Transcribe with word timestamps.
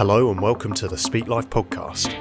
Hello 0.00 0.30
and 0.30 0.40
welcome 0.40 0.72
to 0.72 0.88
the 0.88 0.96
Speak 0.96 1.28
Life 1.28 1.50
podcast. 1.50 2.14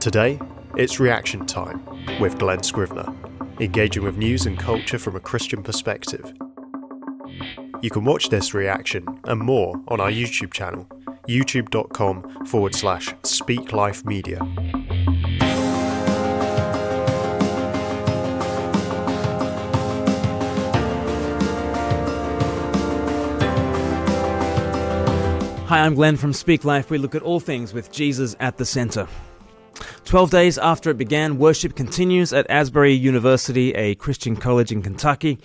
Today, 0.00 0.40
it's 0.78 0.98
reaction 0.98 1.44
time 1.44 1.84
with 2.18 2.38
Glen 2.38 2.62
Scrivener, 2.62 3.14
engaging 3.60 4.04
with 4.04 4.16
news 4.16 4.46
and 4.46 4.58
culture 4.58 4.98
from 4.98 5.16
a 5.16 5.20
Christian 5.20 5.62
perspective. 5.62 6.32
You 7.82 7.90
can 7.90 8.06
watch 8.06 8.30
this 8.30 8.54
reaction 8.54 9.04
and 9.24 9.38
more 9.38 9.78
on 9.88 10.00
our 10.00 10.10
YouTube 10.10 10.50
channel, 10.50 10.88
youtube.com 11.28 12.46
forward 12.46 12.74
slash 12.74 13.14
Speak 13.24 13.68
Hi, 25.66 25.80
I'm 25.80 25.96
Glen 25.96 26.16
from 26.16 26.32
Speak 26.32 26.64
Life. 26.64 26.90
We 26.90 26.98
look 26.98 27.16
at 27.16 27.22
all 27.22 27.40
things 27.40 27.74
with 27.74 27.90
Jesus 27.90 28.36
at 28.38 28.56
the 28.56 28.64
center. 28.64 29.08
Twelve 30.04 30.30
days 30.30 30.58
after 30.58 30.90
it 30.90 30.96
began, 30.96 31.38
worship 31.38 31.74
continues 31.74 32.32
at 32.32 32.48
Asbury 32.48 32.92
University, 32.92 33.74
a 33.74 33.96
Christian 33.96 34.36
college 34.36 34.70
in 34.70 34.80
Kentucky. 34.80 35.40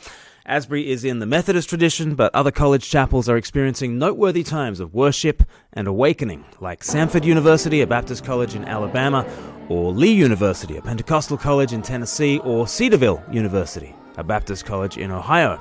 Asbury 0.45 0.91
is 0.91 1.03
in 1.03 1.17
the 1.17 1.25
Methodist 1.25 1.69
tradition, 1.69 2.13
but 2.13 2.35
other 2.35 2.51
college 2.51 2.87
chapels 2.87 3.27
are 3.29 3.35
experiencing 3.35 3.97
noteworthy 3.97 4.43
times 4.43 4.79
of 4.79 4.93
worship 4.93 5.41
and 5.73 5.87
awakening, 5.87 6.45
like 6.59 6.83
Samford 6.83 7.23
University, 7.23 7.81
a 7.81 7.87
Baptist 7.87 8.23
college 8.23 8.53
in 8.53 8.63
Alabama, 8.65 9.25
or 9.69 9.91
Lee 9.91 10.13
University, 10.13 10.77
a 10.77 10.83
Pentecostal 10.83 11.39
college 11.39 11.73
in 11.73 11.81
Tennessee, 11.81 12.37
or 12.43 12.67
Cedarville 12.67 13.23
University, 13.31 13.95
a 14.17 14.23
Baptist 14.23 14.65
college 14.65 14.99
in 14.99 15.09
Ohio. 15.09 15.59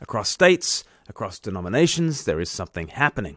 Across 0.00 0.30
states, 0.30 0.82
across 1.08 1.38
denominations, 1.38 2.24
there 2.24 2.40
is 2.40 2.50
something 2.50 2.88
happening. 2.88 3.36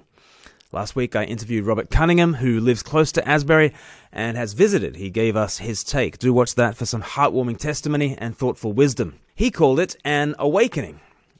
Last 0.72 0.96
week 0.96 1.16
I 1.16 1.24
interviewed 1.24 1.66
Robert 1.66 1.90
Cunningham, 1.90 2.36
who 2.36 2.60
lives 2.60 2.84
close 2.84 3.12
to 3.14 3.28
Asbury 3.28 3.74
and 4.12 4.38
has 4.38 4.54
visited. 4.54 4.98
He 4.98 5.10
gave 5.10 5.36
us 5.36 5.58
his 5.58 5.84
take. 5.84 6.20
Do 6.20 6.32
watch 6.32 6.54
that 6.56 6.78
for 6.78 6.86
some 6.86 7.02
heartwarming 7.02 7.58
testimony 7.58 8.16
and 8.20 8.38
thoughtful 8.38 8.72
wisdom. 8.72 9.16
He 9.34 9.50
called 9.50 9.80
it 9.80 9.96
an 10.06 10.36
awakening. 10.38 11.00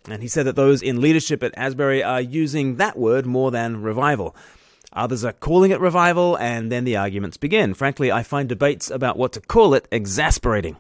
And 0.10 0.24
he 0.24 0.28
said 0.28 0.48
that 0.48 0.56
those 0.56 0.82
in 0.82 1.00
leadership 1.00 1.44
at 1.44 1.56
Asbury 1.56 2.02
are 2.02 2.20
using 2.20 2.78
that 2.78 2.98
word 2.98 3.28
more 3.28 3.52
than 3.52 3.84
revival. 3.84 4.36
Others 4.94 5.24
are 5.24 5.34
calling 5.34 5.70
it 5.70 5.80
revival, 5.80 6.36
and 6.38 6.72
then 6.72 6.84
the 6.84 6.98
arguments 6.98 7.38
begin. 7.38 7.76
Frankly, 7.76 8.12
I 8.12 8.24
find 8.24 8.50
debates 8.50 8.90
about 8.90 9.16
what 9.16 9.34
to 9.34 9.42
call 9.42 9.76
it 9.76 9.88
exasperating. 9.92 10.78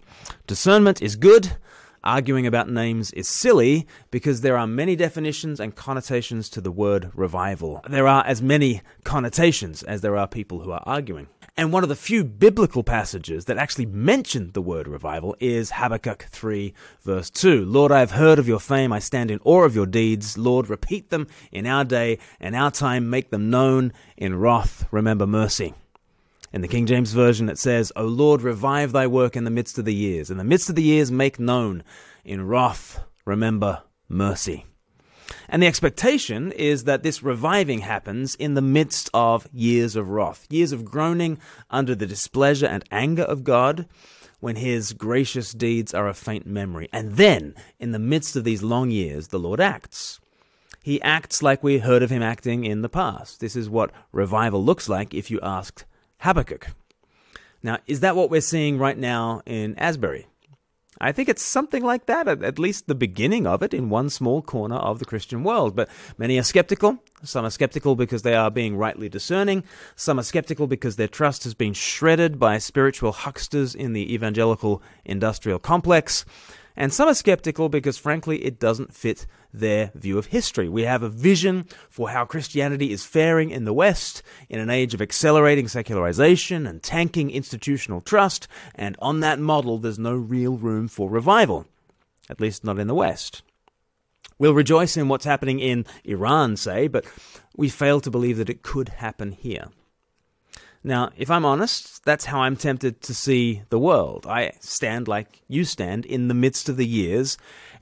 Discernment 0.48 1.04
is 1.04 1.16
good, 1.16 1.56
Arguing 2.04 2.48
about 2.48 2.70
names 2.70 3.12
is 3.12 3.28
silly 3.28 3.86
because 4.10 4.42
there 4.42 4.58
are 4.58 4.68
many 4.68 4.96
definitions 4.96 5.60
and 5.60 5.76
connotations 5.76 6.50
to 6.50 6.62
the 6.62 6.72
word 6.72 7.12
revival. 7.14 7.82
There 7.90 8.08
are 8.08 8.26
as 8.26 8.42
many 8.42 8.82
connotations 9.04 9.84
as 9.84 10.02
there 10.02 10.16
are 10.16 10.28
people 10.28 10.62
who 10.62 10.72
are 10.72 10.84
arguing. 10.86 11.28
And 11.58 11.74
one 11.74 11.84
of 11.84 11.90
the 11.90 11.96
few 11.98 12.24
biblical 12.24 12.84
passages 12.84 13.46
that 13.46 13.58
actually 13.58 13.88
mention 13.88 14.52
the 14.54 14.62
word 14.62 14.88
revival 14.88 15.36
is 15.42 15.72
Habakkuk 15.72 16.28
3, 16.30 16.74
verse 17.02 17.30
2. 17.30 17.66
Lord, 17.66 17.92
I 17.92 18.00
have 18.00 18.12
heard 18.12 18.40
of 18.40 18.48
your 18.48 18.62
fame. 18.62 18.94
I 18.94 19.00
stand 19.00 19.30
in 19.30 19.42
awe 19.44 19.66
of 19.66 19.76
your 19.76 19.86
deeds. 19.86 20.38
Lord, 20.38 20.70
repeat 20.70 21.10
them 21.10 21.28
in 21.52 21.68
our 21.68 21.84
day 21.84 22.20
and 22.40 22.56
our 22.56 22.72
time. 22.72 23.10
Make 23.10 23.30
them 23.30 23.50
known 23.50 23.92
in 24.16 24.40
wrath. 24.40 24.88
Remember 24.92 25.28
mercy. 25.28 25.74
In 26.52 26.62
the 26.62 26.68
King 26.68 26.88
James 26.88 27.14
Version, 27.14 27.48
it 27.48 27.60
says, 27.60 27.92
O 27.96 28.06
Lord, 28.06 28.42
revive 28.42 28.92
thy 28.92 29.06
work 29.06 29.36
in 29.36 29.44
the 29.44 29.52
midst 29.52 29.78
of 29.78 29.86
the 29.86 29.94
years. 29.94 30.32
In 30.32 30.38
the 30.38 30.44
midst 30.44 30.68
of 30.68 30.76
the 30.76 30.82
years, 30.82 31.12
make 31.12 31.40
known. 31.40 31.84
In 32.26 32.48
wrath, 32.48 33.04
remember 33.24 33.84
mercy. 34.08 34.66
And 35.48 35.62
the 35.62 35.68
expectation 35.68 36.52
is 36.52 36.86
that 36.86 37.04
this 37.04 37.22
reviving 37.22 37.80
happens 37.80 38.34
in 38.34 38.56
the 38.56 38.64
midst 38.64 39.12
of 39.14 39.48
years 39.54 39.96
of 39.96 40.10
wrath, 40.10 40.48
years 40.50 40.72
of 40.72 40.86
groaning 40.86 41.38
under 41.70 41.94
the 41.94 42.08
displeasure 42.08 42.66
and 42.66 42.84
anger 42.92 43.24
of 43.24 43.44
God, 43.44 43.88
when 44.40 44.56
his 44.56 44.94
gracious 44.94 45.52
deeds 45.52 45.94
are 45.94 46.08
a 46.08 46.16
faint 46.16 46.48
memory. 46.48 46.90
And 46.92 47.12
then, 47.12 47.54
in 47.78 47.92
the 47.92 48.00
midst 48.00 48.36
of 48.36 48.44
these 48.44 48.64
long 48.64 48.90
years, 48.90 49.28
the 49.28 49.38
Lord 49.38 49.60
acts. 49.60 50.20
He 50.82 51.00
acts 51.04 51.44
like 51.44 51.62
we 51.62 51.80
heard 51.80 52.02
of 52.02 52.10
him 52.10 52.24
acting 52.24 52.64
in 52.64 52.82
the 52.82 52.90
past. 52.90 53.40
This 53.40 53.56
is 53.56 53.70
what 53.70 53.92
revival 54.12 54.64
looks 54.64 54.90
like 54.90 55.14
if 55.14 55.30
you 55.30 55.40
asked 55.44 55.86
Habakkuk. 56.20 56.68
Now, 57.62 57.80
is 57.88 58.00
that 58.02 58.16
what 58.16 58.30
we're 58.30 58.42
seeing 58.42 58.78
right 58.78 58.98
now 58.98 59.42
in 59.46 59.76
Asbury? 59.78 60.28
I 61.02 61.14
think 61.14 61.30
it's 61.30 61.44
something 61.44 61.84
like 61.84 62.08
that, 62.08 62.28
at 62.28 62.60
least 62.60 62.88
the 62.88 62.96
beginning 62.96 63.48
of 63.48 63.64
it 63.64 63.74
in 63.74 63.90
one 63.90 64.10
small 64.10 64.42
corner 64.42 64.76
of 64.76 65.00
the 65.00 65.06
Christian 65.06 65.44
world. 65.44 65.74
But 65.74 65.88
many 66.18 66.38
are 66.38 66.44
skeptical. 66.44 66.98
Some 67.24 67.46
are 67.46 67.50
skeptical 67.50 67.96
because 67.96 68.24
they 68.24 68.36
are 68.36 68.52
being 68.52 68.76
rightly 68.76 69.08
discerning. 69.08 69.64
Some 69.96 70.20
are 70.20 70.24
skeptical 70.24 70.68
because 70.68 70.98
their 70.98 71.08
trust 71.08 71.46
has 71.46 71.54
been 71.54 71.74
shredded 71.74 72.38
by 72.38 72.58
spiritual 72.58 73.14
hucksters 73.14 73.76
in 73.76 73.94
the 73.94 74.14
evangelical 74.14 74.82
industrial 75.06 75.60
complex. 75.60 76.26
And 76.76 76.94
some 76.94 77.08
are 77.08 77.14
skeptical 77.14 77.70
because, 77.70 77.98
frankly, 77.98 78.44
it 78.44 78.60
doesn't 78.60 78.94
fit 78.94 79.26
their 79.54 79.92
view 79.96 80.18
of 80.18 80.28
history. 80.28 80.70
We 80.70 80.84
have 80.84 81.04
a 81.04 81.10
vision 81.10 81.68
for 81.90 82.10
how 82.10 82.26
Christianity 82.26 82.92
is 82.92 83.06
faring 83.06 83.50
in 83.50 83.66
the 83.66 83.74
West 83.74 84.22
in 84.48 84.60
an 84.60 84.70
age 84.70 84.94
of 84.94 85.02
accelerating 85.02 85.68
secularization 85.68 86.68
and 86.68 86.84
tanking 86.84 87.32
institutional 87.32 88.02
trust, 88.02 88.48
and 88.76 88.96
on 89.00 89.22
that 89.22 89.40
model, 89.40 89.78
there's 89.78 90.00
no 90.00 90.16
real 90.16 90.58
room 90.58 90.88
for 90.88 91.10
revival, 91.10 91.66
at 92.30 92.42
least 92.42 92.64
not 92.64 92.80
in 92.80 92.88
the 92.88 92.96
West. 92.96 93.42
We'll 94.38 94.54
rejoice 94.54 94.96
in 94.96 95.10
what's 95.10 95.26
happening 95.26 95.60
in 95.60 95.86
Iran, 96.06 96.56
say, 96.56 96.88
but 96.88 97.06
we 97.58 97.68
fail 97.68 98.00
to 98.02 98.12
believe 98.12 98.38
that 98.38 98.50
it 98.50 98.62
could 98.62 98.90
happen 98.90 99.34
here. 99.34 99.68
Now, 100.82 101.10
if 101.18 101.30
I'm 101.30 101.44
honest, 101.44 102.06
that's 102.06 102.24
how 102.26 102.40
I'm 102.40 102.56
tempted 102.56 103.02
to 103.02 103.14
see 103.14 103.64
the 103.70 103.80
world. 103.80 104.26
I 104.26 104.54
stand 104.62 105.10
like 105.10 105.42
you 105.50 105.66
stand 105.66 106.06
in 106.06 106.30
the 106.30 106.34
midst 106.34 106.70
of 106.70 106.78
the 106.78 106.88
years, 106.88 107.38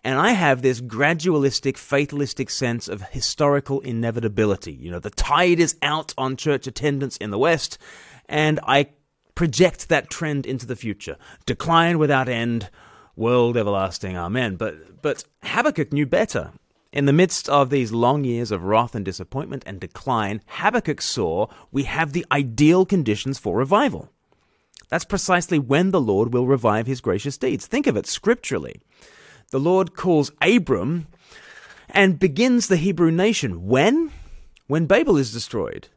and 0.08 0.18
I 0.18 0.32
have 0.32 0.62
this 0.62 0.80
gradualistic, 0.80 1.76
fatalistic 1.76 2.50
sense 2.50 2.88
of 2.88 3.02
historical 3.10 3.82
inevitability. 3.82 4.72
You 4.72 4.90
know, 4.90 5.00
the 5.00 5.10
tide 5.10 5.60
is 5.60 5.76
out 5.82 6.14
on 6.18 6.38
church 6.38 6.66
attendance 6.66 7.18
in 7.18 7.30
the 7.30 7.38
West, 7.38 7.78
and 8.30 8.58
I 8.64 8.88
project 9.36 9.90
that 9.90 10.10
trend 10.10 10.46
into 10.46 10.66
the 10.66 10.78
future. 10.78 11.18
Decline 11.46 12.00
without 12.00 12.30
end, 12.30 12.70
world 13.18 13.58
everlasting, 13.58 14.16
amen. 14.16 14.56
But, 14.56 15.02
but 15.02 15.26
Habakkuk 15.44 15.92
knew 15.92 16.06
better. 16.06 16.54
In 16.94 17.04
the 17.04 17.12
midst 17.12 17.50
of 17.50 17.70
these 17.70 17.92
long 17.92 18.24
years 18.24 18.50
of 18.50 18.64
wrath 18.64 18.96
and 18.96 19.04
disappointment 19.04 19.64
and 19.66 19.78
decline, 19.78 20.40
Habakkuk 20.48 21.02
saw 21.02 21.48
we 21.70 21.84
have 21.84 22.14
the 22.14 22.26
ideal 22.32 22.86
conditions 22.86 23.40
for 23.40 23.58
revival. 23.58 24.10
That's 24.88 25.04
precisely 25.04 25.60
when 25.60 25.92
the 25.92 26.00
Lord 26.00 26.34
will 26.34 26.48
revive 26.48 26.88
his 26.88 27.02
gracious 27.02 27.38
deeds. 27.38 27.68
Think 27.68 27.88
of 27.88 27.98
it 27.98 28.08
scripturally. 28.08 28.80
The 29.52 29.60
Lord 29.60 29.96
calls 29.96 30.32
Abram 30.42 31.08
and 31.90 32.20
begins 32.20 32.68
the 32.68 32.78
Hebrew 32.78 33.12
nation. 33.12 33.66
When? 33.66 34.12
When 34.68 34.86
Babel 34.86 35.18
is 35.18 35.32
destroyed 35.32 35.88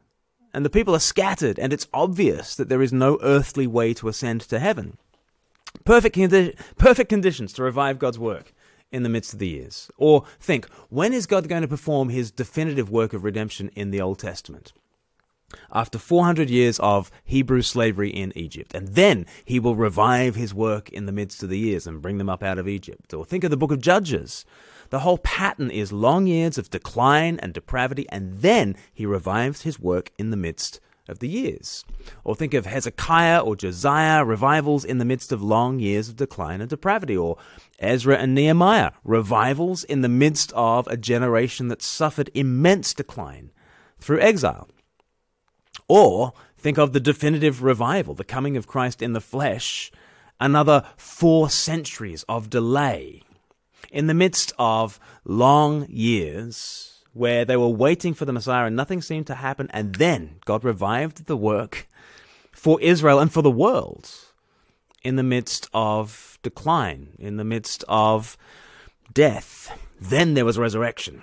and 0.53 0.65
the 0.65 0.69
people 0.69 0.95
are 0.95 0.99
scattered, 0.99 1.57
and 1.59 1.71
it's 1.71 1.87
obvious 1.93 2.55
that 2.55 2.69
there 2.69 2.81
is 2.81 2.91
no 2.91 3.17
earthly 3.21 3.67
way 3.67 3.93
to 3.93 4.07
ascend 4.07 4.41
to 4.41 4.59
heaven. 4.59 4.97
Perfect, 5.85 6.15
condi- 6.15 6.55
perfect 6.77 7.09
conditions 7.09 7.53
to 7.53 7.63
revive 7.63 7.99
God's 7.99 8.19
work 8.19 8.53
in 8.91 9.03
the 9.03 9.09
midst 9.09 9.33
of 9.33 9.39
the 9.39 9.47
years? 9.47 9.89
Or 9.97 10.25
think, 10.39 10.69
when 10.89 11.13
is 11.13 11.25
God 11.25 11.47
going 11.47 11.61
to 11.61 11.67
perform 11.67 12.09
his 12.09 12.31
definitive 12.31 12.89
work 12.89 13.13
of 13.13 13.23
redemption 13.23 13.71
in 13.75 13.91
the 13.91 14.01
Old 14.01 14.19
Testament? 14.19 14.73
After 15.71 15.97
400 15.97 16.49
years 16.49 16.79
of 16.79 17.11
Hebrew 17.23 17.61
slavery 17.61 18.09
in 18.09 18.31
Egypt. 18.35 18.73
And 18.73 18.89
then 18.89 19.25
he 19.45 19.59
will 19.59 19.75
revive 19.75 20.35
his 20.35 20.53
work 20.53 20.89
in 20.89 21.05
the 21.05 21.11
midst 21.11 21.43
of 21.43 21.49
the 21.49 21.59
years 21.59 21.87
and 21.87 22.01
bring 22.01 22.17
them 22.17 22.29
up 22.29 22.43
out 22.43 22.59
of 22.59 22.67
Egypt. 22.67 23.13
Or 23.13 23.25
think 23.25 23.43
of 23.43 23.51
the 23.51 23.57
book 23.57 23.71
of 23.71 23.81
Judges. 23.81 24.45
The 24.89 24.99
whole 24.99 25.19
pattern 25.19 25.71
is 25.71 25.93
long 25.93 26.27
years 26.27 26.57
of 26.57 26.69
decline 26.69 27.39
and 27.41 27.53
depravity, 27.53 28.05
and 28.09 28.41
then 28.41 28.75
he 28.93 29.05
revives 29.05 29.61
his 29.61 29.79
work 29.79 30.11
in 30.17 30.31
the 30.31 30.37
midst 30.37 30.81
of 31.07 31.19
the 31.19 31.29
years. 31.29 31.85
Or 32.23 32.35
think 32.35 32.53
of 32.53 32.65
Hezekiah 32.65 33.39
or 33.39 33.55
Josiah, 33.55 34.25
revivals 34.25 34.83
in 34.83 34.97
the 34.97 35.05
midst 35.05 35.31
of 35.31 35.41
long 35.41 35.79
years 35.79 36.09
of 36.09 36.17
decline 36.17 36.61
and 36.61 36.69
depravity. 36.69 37.15
Or 37.15 37.37
Ezra 37.79 38.17
and 38.17 38.35
Nehemiah, 38.35 38.91
revivals 39.03 39.83
in 39.83 40.01
the 40.01 40.09
midst 40.09 40.51
of 40.53 40.87
a 40.87 40.97
generation 40.97 41.69
that 41.69 41.81
suffered 41.81 42.29
immense 42.33 42.93
decline 42.93 43.51
through 43.99 44.19
exile. 44.19 44.67
Or 45.93 46.31
think 46.57 46.77
of 46.77 46.93
the 46.93 47.01
definitive 47.01 47.61
revival, 47.61 48.13
the 48.13 48.23
coming 48.23 48.55
of 48.55 48.65
Christ 48.65 49.01
in 49.01 49.11
the 49.11 49.19
flesh, 49.19 49.91
another 50.39 50.85
four 50.95 51.49
centuries 51.49 52.23
of 52.29 52.49
delay. 52.49 53.23
In 53.91 54.07
the 54.07 54.13
midst 54.13 54.53
of 54.57 55.01
long 55.25 55.85
years, 55.89 57.03
where 57.11 57.43
they 57.43 57.57
were 57.57 57.67
waiting 57.67 58.13
for 58.13 58.23
the 58.23 58.31
Messiah 58.31 58.67
and 58.67 58.75
nothing 58.77 59.01
seemed 59.01 59.27
to 59.27 59.35
happen, 59.35 59.67
and 59.73 59.95
then 59.95 60.37
God 60.45 60.63
revived 60.63 61.25
the 61.25 61.35
work 61.35 61.89
for 62.53 62.79
Israel 62.79 63.19
and 63.19 63.29
for 63.29 63.41
the 63.41 63.51
world 63.51 64.09
in 65.03 65.17
the 65.17 65.23
midst 65.23 65.67
of 65.73 66.39
decline, 66.41 67.17
in 67.19 67.35
the 67.35 67.43
midst 67.43 67.83
of 67.89 68.37
death. 69.13 69.77
Then 69.99 70.35
there 70.35 70.45
was 70.45 70.57
resurrection. 70.57 71.21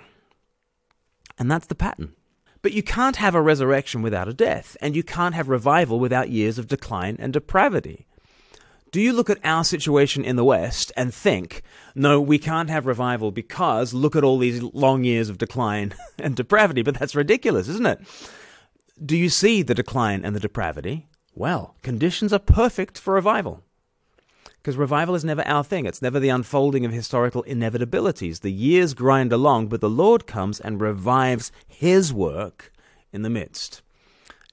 And 1.39 1.49
that's 1.49 1.65
the 1.65 1.73
pattern. 1.73 2.13
But 2.61 2.73
you 2.73 2.83
can't 2.83 3.15
have 3.15 3.35
a 3.35 3.41
resurrection 3.41 4.01
without 4.01 4.27
a 4.27 4.33
death, 4.33 4.75
and 4.81 4.95
you 4.95 5.03
can't 5.03 5.35
have 5.35 5.47
revival 5.47 5.99
without 5.99 6.29
years 6.29 6.57
of 6.57 6.67
decline 6.67 7.15
and 7.19 7.31
depravity. 7.31 8.05
Do 8.91 8.99
you 8.99 9.13
look 9.13 9.29
at 9.29 9.39
our 9.43 9.63
situation 9.63 10.25
in 10.25 10.35
the 10.35 10.43
West 10.43 10.91
and 10.97 11.13
think, 11.13 11.61
no, 11.93 12.19
we 12.19 12.39
can't 12.39 12.71
have 12.71 12.87
revival 12.87 13.31
because 13.31 13.93
look 13.93 14.15
at 14.15 14.23
all 14.23 14.39
these 14.39 14.63
long 14.63 15.03
years 15.03 15.29
of 15.29 15.37
decline 15.37 15.93
and 16.19 16.35
depravity? 16.35 16.81
But 16.81 16.95
that's 16.97 17.15
ridiculous, 17.15 17.67
isn't 17.67 17.85
it? 17.85 18.01
Do 19.03 19.15
you 19.15 19.29
see 19.29 19.61
the 19.61 19.75
decline 19.75 20.25
and 20.25 20.35
the 20.35 20.39
depravity? 20.39 21.07
Well, 21.35 21.75
conditions 21.83 22.33
are 22.33 22.39
perfect 22.39 22.97
for 22.97 23.13
revival. 23.13 23.63
Because 24.61 24.75
revival 24.75 25.15
is 25.15 25.23
never 25.23 25.41
our 25.47 25.63
thing. 25.63 25.85
It's 25.85 26.01
never 26.01 26.19
the 26.19 26.29
unfolding 26.29 26.85
of 26.85 26.91
historical 26.91 27.43
inevitabilities. 27.43 28.41
The 28.41 28.51
years 28.51 28.93
grind 28.93 29.31
along, 29.31 29.67
but 29.67 29.81
the 29.81 29.89
Lord 29.89 30.27
comes 30.27 30.59
and 30.59 30.81
revives 30.81 31.51
his 31.67 32.13
work 32.13 32.73
in 33.13 33.21
the 33.21 33.29
midst. 33.29 33.81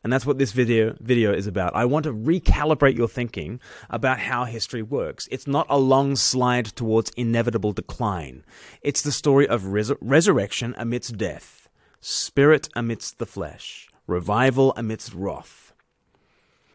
And 0.07 0.13
that's 0.13 0.25
what 0.25 0.39
this 0.39 0.53
video 0.53 0.95
video 1.01 1.33
is 1.33 1.49
about. 1.49 1.75
I 1.75 1.85
want 1.85 2.05
to 2.05 2.13
recalibrate 2.13 2.97
your 2.97 3.09
thinking 3.09 3.59
about 3.91 4.21
how 4.21 4.45
history 4.45 4.81
works. 4.81 5.27
It's 5.33 5.49
not 5.49 5.67
a 5.69 5.79
long 5.79 6.15
slide 6.15 6.67
towards 6.67 7.11
inevitable 7.17 7.73
decline. 7.73 8.45
It's 8.83 9.03
the 9.03 9.11
story 9.11 9.49
of 9.49 9.67
res- 9.67 9.91
resurrection 10.01 10.77
amidst 10.79 11.17
death, 11.17 11.69
spirit 12.01 12.69
amidst 12.77 13.19
the 13.19 13.27
flesh, 13.27 13.89
revival 14.07 14.73
amidst 14.77 15.13
wrath. 15.13 15.73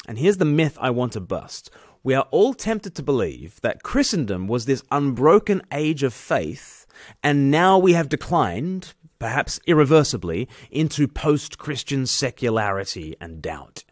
And 0.10 0.18
here's 0.18 0.36
the 0.36 0.44
myth 0.44 0.78
I 0.81 0.89
want 0.89 1.13
to 1.13 1.22
bust. 1.22 1.69
We 2.03 2.15
are 2.15 2.27
all 2.31 2.53
tempted 2.53 2.95
to 2.95 3.03
believe 3.03 3.62
that 3.62 3.83
Christendom 3.83 4.48
was 4.48 4.65
this 4.65 4.83
unbroken 4.89 5.62
age 5.71 6.03
of 6.03 6.13
faith, 6.13 6.88
and 7.21 7.51
now 7.51 7.77
we 7.77 7.94
have 7.94 8.09
declined 8.09 8.94
perhaps 9.21 9.59
irreversibly, 9.68 10.50
into 10.71 11.07
post 11.07 11.59
Christian 11.59 12.07
secularity 12.07 13.15
and 13.21 13.39
doubt. 13.39 13.83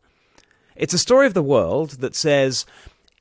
It's 0.76 0.96
a 0.96 0.98
story 0.98 1.28
of 1.28 1.36
the 1.36 1.44
world 1.44 2.02
that 2.02 2.16
says 2.16 2.66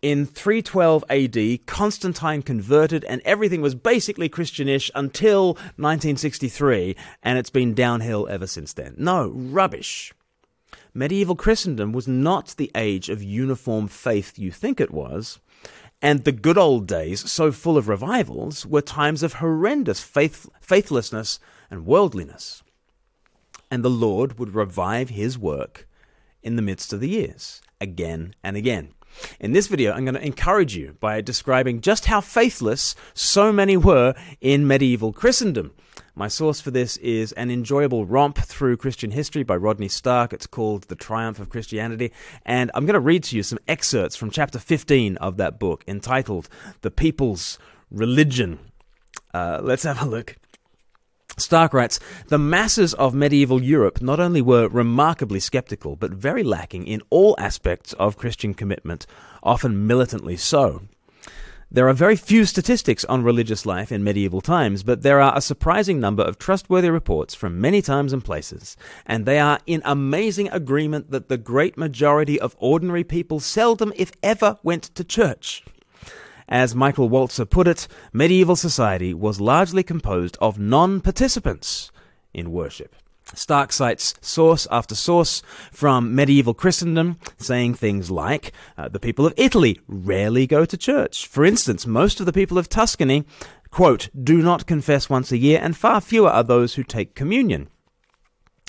in 0.01 0.25
312 0.25 1.05
AD, 1.11 1.67
Constantine 1.67 2.41
converted 2.41 3.05
and 3.05 3.21
everything 3.27 3.61
was 3.61 3.75
basically 3.75 4.31
Christianish 4.31 4.91
until 4.95 5.49
1963, 5.77 6.97
and 7.23 7.39
it's 7.39 7.51
been 7.51 7.75
downhill 7.75 8.27
ever 8.31 8.47
since 8.47 8.73
then. 8.73 8.95
No, 8.97 9.29
rubbish. 9.29 10.15
Medieval 10.99 11.37
Christendom 11.37 11.93
was 11.93 12.09
not 12.09 12.57
the 12.57 12.73
age 12.75 13.09
of 13.09 13.23
uniform 13.23 13.87
faith 13.87 14.37
you 14.37 14.51
think 14.51 14.81
it 14.81 14.91
was. 14.91 15.39
And 16.03 16.25
the 16.25 16.33
good 16.33 16.59
old 16.59 16.89
days, 16.89 17.31
so 17.31 17.53
full 17.53 17.77
of 17.77 17.87
revivals, 17.87 18.67
were 18.67 18.81
times 18.81 19.23
of 19.23 19.35
horrendous 19.35 20.01
faith- 20.01 20.49
faithlessness 20.61 21.39
and 21.71 21.87
worldliness. 21.87 22.65
And 23.71 23.85
the 23.85 23.89
Lord 23.89 24.41
would 24.41 24.57
revive 24.57 25.11
his 25.11 25.39
work 25.39 25.87
in 26.43 26.57
the 26.57 26.63
midst 26.63 26.93
of 26.93 26.99
the 26.99 27.09
years, 27.09 27.63
again 27.81 28.35
and 28.43 28.57
again. 28.57 28.89
In 29.39 29.53
this 29.53 29.69
video, 29.69 29.93
I'm 29.93 30.05
going 30.05 30.17
to 30.17 30.27
encourage 30.27 30.75
you 30.75 30.97
by 30.99 31.21
describing 31.21 31.81
just 31.81 32.07
how 32.07 32.21
faithless 32.21 32.97
so 33.15 33.53
many 33.53 33.77
were 33.77 34.15
in 34.41 34.67
medieval 34.67 35.13
Christendom. 35.13 35.71
My 36.15 36.29
source 36.29 36.61
for 36.61 36.71
this 36.71 36.97
is 36.99 37.33
an 37.33 37.51
enjoyable 37.51 38.05
romp 38.05 38.39
through 38.39 38.77
Christian 38.77 39.11
history 39.11 39.43
by 39.43 39.57
Rodney 39.57 39.89
Stark. 39.89 40.33
It's 40.33 40.47
called 40.47 40.85
The 40.85 40.97
Triumph 40.97 41.39
of 41.39 41.49
Christianity. 41.49 42.13
And 42.45 42.71
I'm 42.75 42.87
going 42.87 42.95
to 42.95 43.01
read 43.01 43.25
to 43.25 43.37
you 43.37 43.43
some 43.43 43.59
excerpts 43.69 44.17
from 44.17 44.31
chapter 44.31 44.59
15 44.59 45.17
of 45.19 45.37
that 45.37 45.59
book 45.59 45.85
entitled 45.87 46.49
The 46.81 46.91
People's 46.91 47.59
Religion. 47.91 48.59
Uh, 49.33 49.61
let's 49.63 49.85
have 49.85 50.03
a 50.03 50.07
look. 50.07 50.37
Stark 51.37 51.73
writes 51.73 52.01
The 52.29 52.39
masses 52.39 52.95
of 52.95 53.15
medieval 53.15 53.63
Europe 53.63 54.03
not 54.03 54.19
only 54.19 54.43
were 54.43 54.69
remarkably 54.69 55.41
skeptical, 55.41 55.95
but 55.97 56.11
very 56.11 56.43
lacking 56.43 56.87
in 56.87 57.01
all 57.11 57.37
aspects 57.39 57.93
of 57.95 58.17
Christian 58.17 58.55
commitment, 58.55 59.07
often 59.43 59.87
militantly 59.87 60.37
so. 60.37 60.83
There 61.71 61.87
are 61.87 61.93
very 61.93 62.17
few 62.17 62.47
statistics 62.47 63.05
on 63.05 63.23
religious 63.23 63.67
life 63.67 63.93
in 63.93 64.03
medieval 64.03 64.41
times, 64.41 64.83
but 64.83 65.03
there 65.03 65.21
are 65.21 65.37
a 65.37 65.43
surprising 65.43 66.01
number 66.01 66.23
of 66.23 66.39
trustworthy 66.39 66.89
reports 66.89 67.35
from 67.35 67.61
many 67.61 67.83
times 67.83 68.15
and 68.15 68.25
places, 68.25 68.75
and 69.05 69.27
they 69.27 69.39
are 69.39 69.59
in 69.67 69.83
amazing 69.85 70.49
agreement 70.49 71.11
that 71.11 71.29
the 71.29 71.37
great 71.37 71.77
majority 71.77 72.41
of 72.41 72.57
ordinary 72.59 73.05
people 73.05 73.39
seldom, 73.39 73.93
if 73.97 74.13
ever, 74.23 74.59
went 74.63 74.85
to 74.95 75.05
church. 75.05 75.63
As 76.49 76.75
Michael 76.75 77.11
Walzer 77.11 77.45
put 77.45 77.69
it, 77.69 77.87
medieval 78.15 78.57
society 78.57 79.13
was 79.13 79.39
largely 79.39 79.83
composed 79.83 80.39
of 80.41 80.59
non 80.59 81.03
participants 81.03 81.91
in 82.33 82.51
worship. 82.51 82.97
Stark 83.35 83.73
cites 83.73 84.15
source 84.21 84.67
after 84.71 84.95
source 84.95 85.43
from 85.71 86.15
medieval 86.15 86.55
Christendom, 86.55 87.19
saying 87.37 87.75
things 87.75 88.11
like 88.11 88.53
uh, 88.77 88.89
the 88.89 89.01
people 89.01 89.27
of 89.27 89.35
Italy 89.37 89.81
rarely 89.87 90.47
go 90.47 90.65
to 90.65 90.77
church. 90.77 91.27
For 91.27 91.45
instance, 91.45 91.87
most 91.87 92.21
of 92.21 92.27
the 92.27 92.33
people 92.33 92.59
of 92.59 92.69
Tuscany, 92.69 93.25
quote, 93.71 94.09
do 94.21 94.43
not 94.43 94.67
confess 94.67 95.11
once 95.11 95.31
a 95.31 95.37
year, 95.37 95.61
and 95.63 95.77
far 95.77 96.01
fewer 96.01 96.31
are 96.31 96.43
those 96.43 96.75
who 96.75 96.83
take 96.83 97.15
communion. 97.15 97.69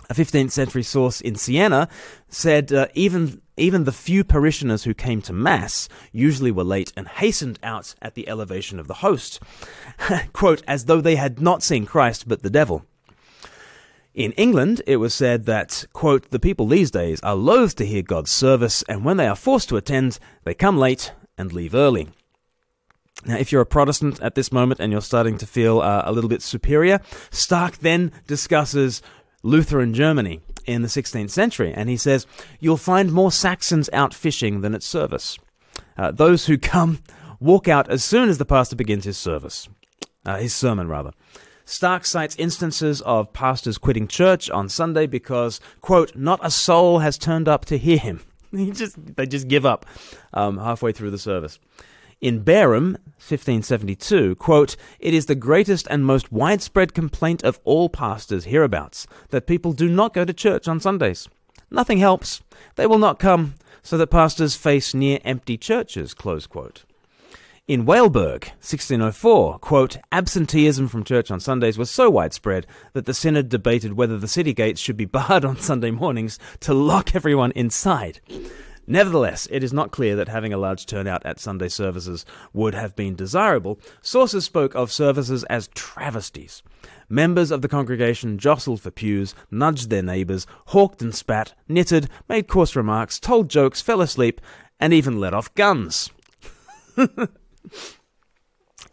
A 0.10 0.16
15th 0.16 0.52
century 0.52 0.84
source 0.84 1.22
in 1.22 1.36
Siena 1.36 1.88
said 2.28 2.74
uh, 2.74 2.88
even 2.96 3.42
even 3.58 3.84
the 3.84 3.92
few 3.92 4.24
parishioners 4.24 4.86
who 4.86 4.94
came 4.94 5.22
to 5.22 5.34
Mass 5.34 5.88
usually 6.12 6.50
were 6.50 6.64
late 6.64 6.94
and 6.96 7.08
hastened 7.08 7.60
out 7.62 7.94
at 8.02 8.16
the 8.16 8.28
elevation 8.28 8.80
of 8.80 8.88
the 8.88 8.96
host, 8.96 9.40
quote, 10.34 10.64
as 10.66 10.86
though 10.86 11.02
they 11.02 11.18
had 11.18 11.42
not 11.42 11.62
seen 11.62 11.86
Christ 11.86 12.28
but 12.28 12.42
the 12.42 12.50
devil. 12.50 12.86
In 14.14 14.32
England, 14.34 14.82
it 14.88 14.98
was 14.98 15.14
said 15.14 15.46
that, 15.46 15.86
quote, 15.94 16.32
the 16.32 16.40
people 16.40 16.68
these 16.68 16.90
days 16.90 17.20
are 17.22 17.36
loath 17.36 17.76
to 17.76 17.86
hear 17.86 18.02
God's 18.02 18.32
service, 18.32 18.84
and 18.90 19.06
when 19.06 19.18
they 19.18 19.28
are 19.28 19.36
forced 19.36 19.70
to 19.70 19.78
attend, 19.78 20.18
they 20.44 20.54
come 20.54 20.78
late 20.78 21.14
and 21.38 21.54
leave 21.54 21.76
early. 21.76 22.10
Now, 23.26 23.38
if 23.38 23.52
you're 23.52 23.62
a 23.62 23.68
Protestant 23.68 24.20
at 24.22 24.36
this 24.36 24.52
moment 24.52 24.80
and 24.80 24.92
you're 24.92 25.02
starting 25.02 25.38
to 25.38 25.46
feel 25.46 25.82
uh, 25.82 26.04
a 26.06 26.12
little 26.12 26.30
bit 26.30 26.42
superior, 26.42 27.02
Stark 27.32 27.78
then 27.78 28.12
discusses 28.28 29.02
Lutheran 29.44 29.94
Germany 29.94 30.42
in 30.66 30.82
the 30.82 30.88
16th 30.88 31.30
century, 31.30 31.74
and 31.74 31.90
he 31.90 31.98
says, 31.98 32.26
You'll 32.60 32.78
find 32.78 33.12
more 33.12 33.32
Saxons 33.32 33.90
out 33.94 34.14
fishing 34.14 34.62
than 34.62 34.74
at 34.74 34.84
service. 34.84 35.38
Uh, 35.98 36.12
those 36.12 36.46
who 36.46 36.58
come 36.58 37.00
walk 37.40 37.68
out 37.68 37.90
as 37.90 38.04
soon 38.04 38.30
as 38.30 38.38
the 38.38 38.46
pastor 38.46 38.76
begins 38.76 39.06
his 39.06 39.18
service, 39.18 39.70
uh, 40.26 40.38
his 40.38 40.54
sermon, 40.54 40.88
rather. 40.88 41.12
Stark 41.70 42.04
cites 42.04 42.36
instances 42.38 43.00
of 43.02 43.32
pastors 43.32 43.78
quitting 43.78 44.08
church 44.08 44.50
on 44.50 44.70
Sunday 44.70 45.06
because, 45.06 45.62
quote, 45.82 46.16
not 46.16 46.40
a 46.42 46.50
soul 46.50 46.98
has 46.98 47.16
turned 47.16 47.48
up 47.48 47.64
to 47.66 47.78
hear 47.78 48.00
him. 48.00 48.22
He 48.52 48.72
just, 48.72 48.96
they 49.16 49.28
just 49.28 49.48
give 49.48 49.68
up 49.68 49.86
um, 50.34 50.58
halfway 50.58 50.92
through 50.92 51.12
the 51.12 51.20
service. 51.20 51.60
In 52.22 52.44
Bareham, 52.44 52.94
1572, 53.22 54.34
quote, 54.38 54.76
It 55.00 55.14
is 55.14 55.28
the 55.28 55.36
greatest 55.36 55.86
and 55.92 56.04
most 56.04 56.32
widespread 56.32 56.96
complaint 56.96 57.44
of 57.44 57.60
all 57.66 57.88
pastors 57.88 58.46
hereabouts 58.46 59.06
that 59.30 59.46
people 59.46 59.72
do 59.72 59.88
not 59.88 60.16
go 60.16 60.26
to 60.26 60.34
church 60.34 60.68
on 60.68 60.80
Sundays. 60.80 61.30
Nothing 61.70 62.00
helps. 62.00 62.42
They 62.78 62.88
will 62.88 62.98
not 62.98 63.20
come, 63.20 63.54
so 63.84 63.96
that 64.00 64.08
pastors 64.08 64.56
face 64.56 64.96
near 64.96 65.20
empty 65.24 65.56
churches, 65.56 66.16
close 66.16 66.48
quote. 66.48 66.84
In 67.70 67.86
Weilburg, 67.86 68.46
1604, 68.66 69.60
quote, 69.60 69.98
absenteeism 70.12 70.88
from 70.88 71.04
church 71.04 71.30
on 71.30 71.40
Sundays 71.40 71.78
was 71.78 71.92
so 71.92 72.10
widespread 72.10 72.66
that 72.94 73.06
the 73.06 73.14
synod 73.14 73.48
debated 73.48 73.94
whether 73.94 74.18
the 74.18 74.28
city 74.28 74.56
gates 74.56 74.82
should 74.82 74.98
be 74.98 75.06
barred 75.06 75.46
on 75.46 75.60
Sunday 75.60 75.92
mornings 75.92 76.40
to 76.62 76.74
lock 76.74 77.14
everyone 77.14 77.52
inside. 77.52 78.22
Nevertheless, 78.88 79.48
it 79.52 79.64
is 79.64 79.72
not 79.72 79.92
clear 79.92 80.16
that 80.16 80.30
having 80.30 80.52
a 80.52 80.58
large 80.58 80.88
turnout 80.88 81.24
at 81.28 81.40
Sunday 81.40 81.68
services 81.68 82.26
would 82.54 82.74
have 82.74 82.96
been 82.96 83.16
desirable. 83.16 83.80
Sources 84.02 84.46
spoke 84.46 84.74
of 84.74 84.92
services 84.92 85.44
as 85.44 85.70
travesties. 85.76 86.64
Members 87.08 87.52
of 87.52 87.62
the 87.62 87.68
congregation 87.70 88.40
jostled 88.40 88.82
for 88.82 88.90
pews, 88.90 89.36
nudged 89.52 89.92
their 89.92 90.02
neighbours, 90.02 90.48
hawked 90.66 91.04
and 91.04 91.14
spat, 91.14 91.54
knitted, 91.68 92.10
made 92.28 92.48
coarse 92.48 92.76
remarks, 92.76 93.20
told 93.20 93.48
jokes, 93.48 93.80
fell 93.80 94.02
asleep, 94.02 94.42
and 94.80 94.92
even 94.92 95.20
let 95.20 95.36
off 95.36 95.54
guns. 95.54 96.10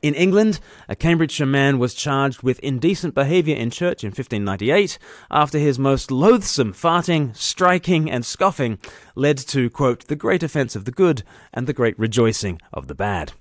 In 0.03 0.15
England, 0.15 0.61
a 0.89 0.97
Cambridgeshire 0.97 1.47
man 1.47 1.79
was 1.79 1.95
charged 1.95 2.43
with 2.43 2.59
indecent 2.61 3.15
behaviour 3.15 3.57
in 3.57 3.71
church 3.71 4.05
in 4.05 4.09
1598 4.09 4.99
after 5.31 5.59
his 5.59 5.79
most 5.79 6.11
loathsome 6.11 6.73
farting, 6.73 7.35
striking, 7.37 8.11
and 8.11 8.25
scoffing 8.25 8.79
led 9.15 9.39
to, 9.39 9.71
quote, 9.71 10.07
the 10.07 10.17
great 10.17 10.43
offence 10.43 10.77
of 10.77 10.85
the 10.85 10.93
good 10.93 11.23
and 11.53 11.67
the 11.67 11.73
great 11.73 11.99
rejoicing 11.99 12.61
of 12.73 12.89
the 12.89 12.95
bad. 12.95 13.33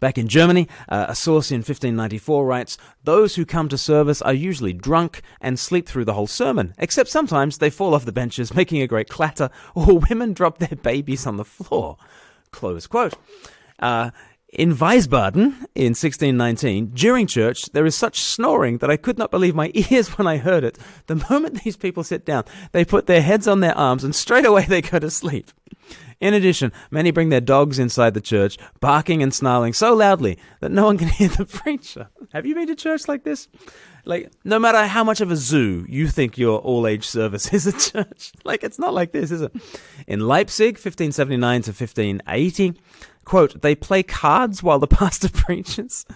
Back 0.00 0.18
in 0.18 0.26
Germany, 0.26 0.66
uh, 0.88 1.06
a 1.08 1.14
source 1.14 1.52
in 1.52 1.58
1594 1.58 2.44
writes, 2.44 2.76
Those 3.04 3.36
who 3.36 3.44
come 3.44 3.68
to 3.68 3.78
service 3.78 4.20
are 4.20 4.34
usually 4.34 4.72
drunk 4.72 5.22
and 5.40 5.58
sleep 5.58 5.88
through 5.88 6.06
the 6.06 6.14
whole 6.14 6.26
sermon, 6.26 6.74
except 6.78 7.08
sometimes 7.08 7.58
they 7.58 7.70
fall 7.70 7.94
off 7.94 8.04
the 8.04 8.10
benches, 8.10 8.54
making 8.54 8.82
a 8.82 8.88
great 8.88 9.08
clatter, 9.08 9.50
or 9.76 10.00
women 10.00 10.32
drop 10.32 10.58
their 10.58 10.76
babies 10.76 11.26
on 11.26 11.36
the 11.36 11.44
floor. 11.44 11.98
Close 12.50 12.88
quote. 12.88 13.14
Uh, 13.82 14.10
In 14.54 14.74
Wiesbaden 14.74 15.54
in 15.74 15.94
1619, 15.96 16.90
during 16.92 17.26
church, 17.26 17.64
there 17.72 17.86
is 17.86 17.94
such 17.94 18.20
snoring 18.20 18.78
that 18.78 18.90
I 18.90 18.98
could 18.98 19.16
not 19.16 19.30
believe 19.30 19.54
my 19.54 19.70
ears 19.90 20.18
when 20.18 20.26
I 20.26 20.36
heard 20.36 20.62
it. 20.62 20.78
The 21.06 21.24
moment 21.30 21.64
these 21.64 21.76
people 21.76 22.04
sit 22.04 22.26
down, 22.26 22.44
they 22.72 22.84
put 22.84 23.06
their 23.06 23.22
heads 23.22 23.48
on 23.48 23.60
their 23.60 23.76
arms 23.76 24.04
and 24.04 24.14
straight 24.14 24.44
away 24.44 24.66
they 24.66 24.82
go 24.82 24.98
to 24.98 25.10
sleep. 25.10 25.50
In 26.20 26.34
addition, 26.34 26.70
many 26.90 27.10
bring 27.10 27.30
their 27.30 27.40
dogs 27.40 27.78
inside 27.78 28.14
the 28.14 28.20
church, 28.20 28.56
barking 28.78 29.22
and 29.22 29.34
snarling 29.34 29.72
so 29.72 29.94
loudly 29.94 30.38
that 30.60 30.70
no 30.70 30.84
one 30.84 30.98
can 30.98 31.08
hear 31.18 31.28
the 31.28 31.46
preacher. 31.46 32.08
Have 32.32 32.46
you 32.46 32.54
been 32.54 32.68
to 32.68 32.76
church 32.76 33.08
like 33.08 33.24
this? 33.24 33.48
Like, 34.04 34.30
no 34.44 34.58
matter 34.58 34.86
how 34.86 35.02
much 35.02 35.20
of 35.20 35.30
a 35.30 35.36
zoo 35.36 35.86
you 35.88 36.08
think 36.08 36.36
your 36.36 36.58
all 36.60 36.86
age 36.86 37.06
service 37.06 37.52
is 37.58 37.66
a 37.66 37.72
church, 37.72 38.32
like, 38.44 38.62
it's 38.62 38.78
not 38.78 38.92
like 38.92 39.12
this, 39.12 39.30
is 39.30 39.40
it? 39.40 39.52
In 40.06 40.20
Leipzig, 40.20 40.74
1579 40.74 41.62
to 41.62 41.70
1580, 41.70 42.74
Quote, 43.24 43.62
they 43.62 43.74
play 43.74 44.02
cards 44.02 44.62
while 44.62 44.78
the 44.78 44.86
pastor 44.86 45.28
preaches. 45.28 46.06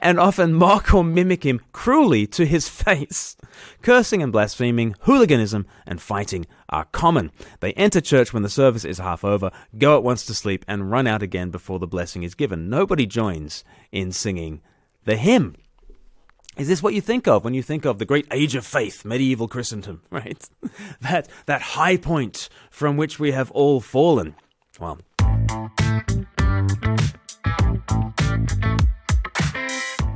and 0.00 0.20
often 0.20 0.54
mock 0.54 0.94
or 0.94 1.02
mimic 1.02 1.44
him 1.44 1.60
cruelly 1.72 2.26
to 2.28 2.46
his 2.46 2.68
face. 2.68 3.36
Cursing 3.82 4.22
and 4.22 4.32
blaspheming, 4.32 4.94
hooliganism, 5.00 5.66
and 5.86 6.00
fighting 6.00 6.46
are 6.68 6.84
common. 6.86 7.32
They 7.60 7.72
enter 7.74 8.00
church 8.00 8.32
when 8.32 8.42
the 8.42 8.48
service 8.48 8.84
is 8.84 8.98
half 8.98 9.24
over, 9.24 9.50
go 9.76 9.96
at 9.96 10.02
once 10.02 10.24
to 10.26 10.34
sleep, 10.34 10.64
and 10.68 10.90
run 10.90 11.06
out 11.06 11.22
again 11.22 11.50
before 11.50 11.78
the 11.78 11.86
blessing 11.86 12.22
is 12.22 12.34
given. 12.34 12.68
Nobody 12.68 13.06
joins 13.06 13.64
in 13.90 14.12
singing 14.12 14.60
the 15.04 15.16
hymn. 15.16 15.56
Is 16.56 16.66
this 16.66 16.82
what 16.82 16.94
you 16.94 17.00
think 17.00 17.28
of 17.28 17.44
when 17.44 17.54
you 17.54 17.62
think 17.62 17.84
of 17.84 17.98
the 17.98 18.04
great 18.04 18.26
age 18.32 18.56
of 18.56 18.66
faith, 18.66 19.04
medieval 19.04 19.46
Christendom, 19.46 20.02
right? 20.10 20.48
that, 21.00 21.28
that 21.46 21.62
high 21.62 21.96
point 21.96 22.48
from 22.70 22.96
which 22.96 23.20
we 23.20 23.30
have 23.30 23.50
all 23.52 23.80
fallen. 23.80 24.34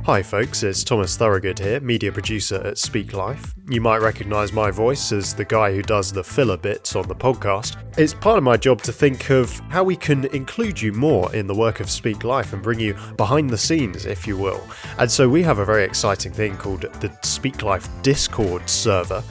Hi, 0.05 0.21
folks, 0.21 0.63
it's 0.63 0.85
Thomas 0.85 1.17
Thorogood 1.17 1.59
here, 1.59 1.81
media 1.81 2.13
producer 2.13 2.61
at 2.65 2.77
Speak 2.77 3.11
Life. 3.13 3.53
You 3.69 3.81
might 3.81 3.97
recognise 3.97 4.53
my 4.53 4.71
voice 4.71 5.11
as 5.11 5.33
the 5.33 5.43
guy 5.43 5.73
who 5.73 5.81
does 5.81 6.13
the 6.13 6.23
filler 6.23 6.55
bits 6.55 6.95
on 6.95 7.07
the 7.09 7.15
podcast. 7.15 7.75
It's 7.97 8.13
part 8.13 8.37
of 8.37 8.43
my 8.45 8.55
job 8.55 8.81
to 8.83 8.93
think 8.93 9.29
of 9.31 9.51
how 9.69 9.83
we 9.83 9.97
can 9.97 10.25
include 10.27 10.81
you 10.81 10.93
more 10.93 11.33
in 11.35 11.45
the 11.45 11.55
work 11.55 11.81
of 11.81 11.89
Speak 11.89 12.23
Life 12.23 12.53
and 12.53 12.63
bring 12.63 12.79
you 12.79 12.95
behind 13.17 13.49
the 13.49 13.57
scenes, 13.57 14.05
if 14.05 14.25
you 14.25 14.37
will. 14.37 14.65
And 14.97 15.11
so 15.11 15.27
we 15.27 15.43
have 15.43 15.59
a 15.59 15.65
very 15.65 15.83
exciting 15.83 16.31
thing 16.31 16.55
called 16.55 16.81
the 16.81 17.17
Speak 17.23 17.63
Life 17.63 17.89
Discord 18.01 18.69
server. 18.69 19.23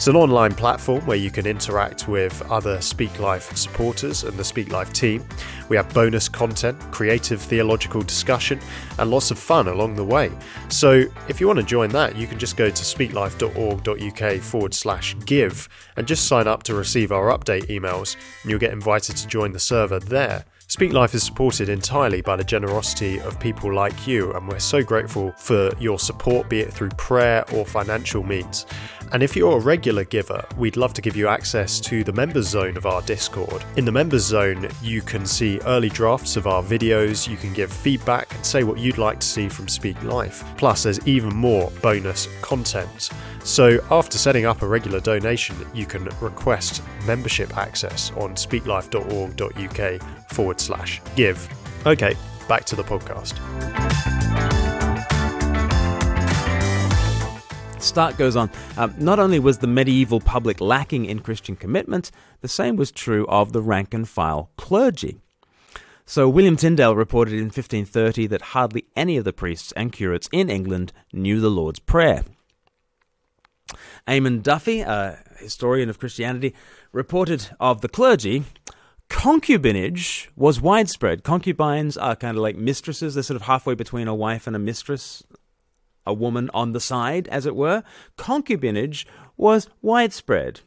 It's 0.00 0.08
an 0.08 0.16
online 0.16 0.54
platform 0.54 1.04
where 1.04 1.18
you 1.18 1.30
can 1.30 1.46
interact 1.46 2.08
with 2.08 2.40
other 2.50 2.80
Speak 2.80 3.20
Life 3.20 3.54
supporters 3.54 4.24
and 4.24 4.34
the 4.34 4.42
Speak 4.42 4.72
Life 4.72 4.94
team. 4.94 5.22
We 5.68 5.76
have 5.76 5.92
bonus 5.92 6.26
content, 6.26 6.80
creative 6.90 7.38
theological 7.38 8.00
discussion, 8.00 8.60
and 8.98 9.10
lots 9.10 9.30
of 9.30 9.38
fun 9.38 9.68
along 9.68 9.96
the 9.96 10.04
way. 10.06 10.32
So 10.70 11.04
if 11.28 11.38
you 11.38 11.46
want 11.46 11.58
to 11.58 11.66
join 11.66 11.90
that, 11.90 12.16
you 12.16 12.26
can 12.26 12.38
just 12.38 12.56
go 12.56 12.70
to 12.70 12.82
speaklife.org.uk 12.82 14.40
forward 14.40 14.72
slash 14.72 15.16
give 15.26 15.68
and 15.98 16.08
just 16.08 16.26
sign 16.26 16.48
up 16.48 16.62
to 16.62 16.74
receive 16.74 17.12
our 17.12 17.26
update 17.26 17.66
emails, 17.66 18.16
and 18.40 18.50
you'll 18.50 18.58
get 18.58 18.72
invited 18.72 19.18
to 19.18 19.28
join 19.28 19.52
the 19.52 19.60
server 19.60 20.00
there. 20.00 20.46
Speak 20.70 20.92
Life 20.92 21.14
is 21.14 21.24
supported 21.24 21.68
entirely 21.68 22.20
by 22.20 22.36
the 22.36 22.44
generosity 22.44 23.18
of 23.22 23.40
people 23.40 23.74
like 23.74 24.06
you, 24.06 24.32
and 24.34 24.46
we're 24.46 24.60
so 24.60 24.84
grateful 24.84 25.32
for 25.32 25.72
your 25.80 25.98
support, 25.98 26.48
be 26.48 26.60
it 26.60 26.72
through 26.72 26.90
prayer 26.90 27.44
or 27.52 27.66
financial 27.66 28.22
means. 28.22 28.66
And 29.10 29.20
if 29.20 29.34
you're 29.34 29.56
a 29.56 29.60
regular 29.60 30.04
giver, 30.04 30.46
we'd 30.56 30.76
love 30.76 30.94
to 30.94 31.02
give 31.02 31.16
you 31.16 31.26
access 31.26 31.80
to 31.80 32.04
the 32.04 32.12
members 32.12 32.46
zone 32.46 32.76
of 32.76 32.86
our 32.86 33.02
Discord. 33.02 33.64
In 33.78 33.84
the 33.84 33.90
members 33.90 34.22
zone, 34.22 34.68
you 34.80 35.02
can 35.02 35.26
see 35.26 35.58
early 35.66 35.88
drafts 35.88 36.36
of 36.36 36.46
our 36.46 36.62
videos, 36.62 37.28
you 37.28 37.36
can 37.36 37.52
give 37.52 37.72
feedback 37.72 38.32
and 38.32 38.46
say 38.46 38.62
what 38.62 38.78
you'd 38.78 38.96
like 38.96 39.18
to 39.18 39.26
see 39.26 39.48
from 39.48 39.66
Speak 39.66 40.00
Life. 40.04 40.44
Plus, 40.56 40.84
there's 40.84 41.04
even 41.04 41.34
more 41.34 41.72
bonus 41.82 42.28
content. 42.42 43.10
So, 43.42 43.80
after 43.90 44.18
setting 44.18 44.44
up 44.44 44.62
a 44.62 44.66
regular 44.66 45.00
donation, 45.00 45.56
you 45.72 45.86
can 45.86 46.04
request 46.20 46.82
membership 47.06 47.56
access 47.56 48.12
on 48.12 48.34
speaklife.org.uk 48.34 50.30
forward 50.30 50.60
slash 50.60 51.00
give. 51.16 51.48
Okay, 51.86 52.14
back 52.48 52.64
to 52.66 52.76
the 52.76 52.84
podcast. 52.84 53.38
Stark 57.82 58.18
goes 58.18 58.36
on. 58.36 58.50
Um, 58.76 58.94
not 58.98 59.18
only 59.18 59.38
was 59.38 59.58
the 59.58 59.66
medieval 59.66 60.20
public 60.20 60.60
lacking 60.60 61.06
in 61.06 61.20
Christian 61.20 61.56
commitment, 61.56 62.10
the 62.42 62.48
same 62.48 62.76
was 62.76 62.92
true 62.92 63.26
of 63.26 63.52
the 63.52 63.62
rank 63.62 63.94
and 63.94 64.08
file 64.08 64.50
clergy. 64.56 65.20
So 66.04 66.28
William 66.28 66.56
Tyndale 66.56 66.96
reported 66.96 67.34
in 67.34 67.44
1530 67.44 68.26
that 68.28 68.42
hardly 68.42 68.84
any 68.96 69.16
of 69.16 69.24
the 69.24 69.32
priests 69.32 69.72
and 69.72 69.92
curates 69.92 70.28
in 70.32 70.50
England 70.50 70.92
knew 71.12 71.40
the 71.40 71.50
Lord's 71.50 71.78
Prayer. 71.78 72.24
Eamon 74.10 74.42
Duffy, 74.42 74.80
a 74.80 75.22
historian 75.38 75.88
of 75.88 76.00
Christianity, 76.00 76.52
reported 76.92 77.46
of 77.60 77.80
the 77.80 77.88
clergy 77.88 78.42
concubinage 79.08 80.28
was 80.34 80.60
widespread. 80.60 81.22
Concubines 81.22 81.96
are 81.96 82.16
kind 82.16 82.36
of 82.36 82.42
like 82.42 82.56
mistresses, 82.56 83.14
they're 83.14 83.22
sort 83.22 83.36
of 83.36 83.42
halfway 83.42 83.74
between 83.74 84.08
a 84.08 84.14
wife 84.14 84.46
and 84.48 84.56
a 84.56 84.58
mistress 84.58 85.22
a 86.06 86.12
woman 86.12 86.50
on 86.52 86.72
the 86.72 86.80
side, 86.80 87.28
as 87.28 87.46
it 87.46 87.54
were, 87.54 87.84
concubinage 88.16 89.04
was 89.36 89.68
widespread. 89.80 90.60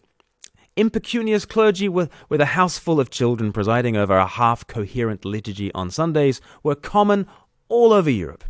Impecunious 0.77 1.43
clergy 1.43 1.89
with, 1.89 2.09
with 2.29 2.39
a 2.39 2.53
house 2.57 2.77
full 2.77 2.99
of 2.99 3.09
children 3.09 3.51
presiding 3.51 3.97
over 3.97 4.15
a 4.15 4.27
half 4.27 4.65
coherent 4.67 5.25
liturgy 5.25 5.73
on 5.73 5.91
Sundays 5.91 6.39
were 6.61 6.75
common 6.75 7.27
all 7.67 7.91
over 7.91 8.09
Europe 8.09 8.43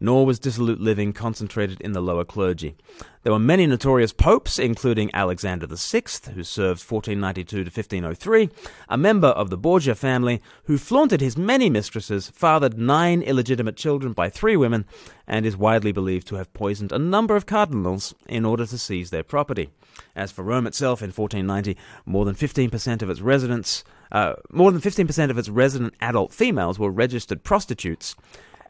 nor 0.00 0.24
was 0.24 0.38
dissolute 0.38 0.80
living 0.80 1.12
concentrated 1.12 1.80
in 1.80 1.92
the 1.92 2.00
lower 2.00 2.24
clergy. 2.24 2.74
There 3.22 3.32
were 3.32 3.38
many 3.38 3.66
notorious 3.66 4.14
popes, 4.14 4.58
including 4.58 5.10
Alexander 5.12 5.66
VI, 5.66 6.32
who 6.34 6.42
served 6.42 6.82
1492 6.82 7.44
to 7.44 7.70
1503, 7.70 8.48
a 8.88 8.96
member 8.96 9.28
of 9.28 9.50
the 9.50 9.58
Borgia 9.58 9.94
family, 9.94 10.40
who 10.64 10.78
flaunted 10.78 11.20
his 11.20 11.36
many 11.36 11.68
mistresses, 11.68 12.30
fathered 12.30 12.78
nine 12.78 13.20
illegitimate 13.20 13.76
children 13.76 14.14
by 14.14 14.30
three 14.30 14.56
women, 14.56 14.86
and 15.26 15.44
is 15.44 15.56
widely 15.56 15.92
believed 15.92 16.26
to 16.28 16.36
have 16.36 16.52
poisoned 16.54 16.92
a 16.92 16.98
number 16.98 17.36
of 17.36 17.44
cardinals 17.44 18.14
in 18.26 18.46
order 18.46 18.64
to 18.64 18.78
seize 18.78 19.10
their 19.10 19.22
property. 19.22 19.68
As 20.16 20.32
for 20.32 20.42
Rome 20.42 20.66
itself, 20.66 21.02
in 21.02 21.12
1490, 21.12 21.76
more 22.06 22.24
than 22.24 22.34
15% 22.34 23.02
of 23.02 23.10
its 23.10 23.20
residents, 23.20 23.84
uh, 24.10 24.34
more 24.50 24.72
than 24.72 24.80
15% 24.80 25.30
of 25.30 25.38
its 25.38 25.48
resident 25.48 25.94
adult 26.00 26.32
females 26.32 26.78
were 26.78 26.90
registered 26.90 27.44
prostitutes, 27.44 28.16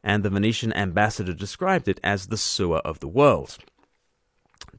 and 0.02 0.22
the 0.22 0.30
Venetian 0.30 0.72
ambassador 0.72 1.32
described 1.32 1.88
it 1.88 2.00
as 2.02 2.26
the 2.26 2.36
sewer 2.36 2.78
of 2.78 3.00
the 3.00 3.08
world. 3.08 3.58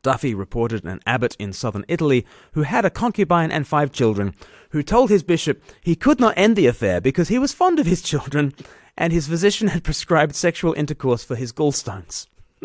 Duffy 0.02 0.34
reported 0.34 0.84
an 0.84 1.00
abbot 1.06 1.36
in 1.38 1.54
southern 1.54 1.86
Italy 1.88 2.26
who 2.54 2.64
had 2.64 2.86
a 2.86 2.90
concubine 2.90 3.52
and 3.52 3.68
five 3.68 3.92
children, 3.92 4.34
who 4.72 4.82
told 4.82 5.10
his 5.10 5.24
bishop 5.24 5.62
he 5.82 5.96
could 5.96 6.20
not 6.20 6.38
end 6.38 6.56
the 6.56 6.68
affair 6.68 7.00
because 7.00 7.28
he 7.28 7.38
was 7.38 7.54
fond 7.54 7.80
of 7.80 7.86
his 7.86 8.02
children 8.02 8.54
and 8.98 9.14
his 9.14 9.28
physician 9.28 9.68
had 9.70 9.84
prescribed 9.84 10.36
sexual 10.36 10.74
intercourse 10.74 11.24
for 11.24 11.36
his 11.36 11.54
gallstones. 11.54 12.28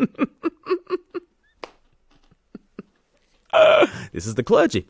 this 4.11 4.25
is 4.25 4.35
the 4.35 4.43
clergy. 4.43 4.87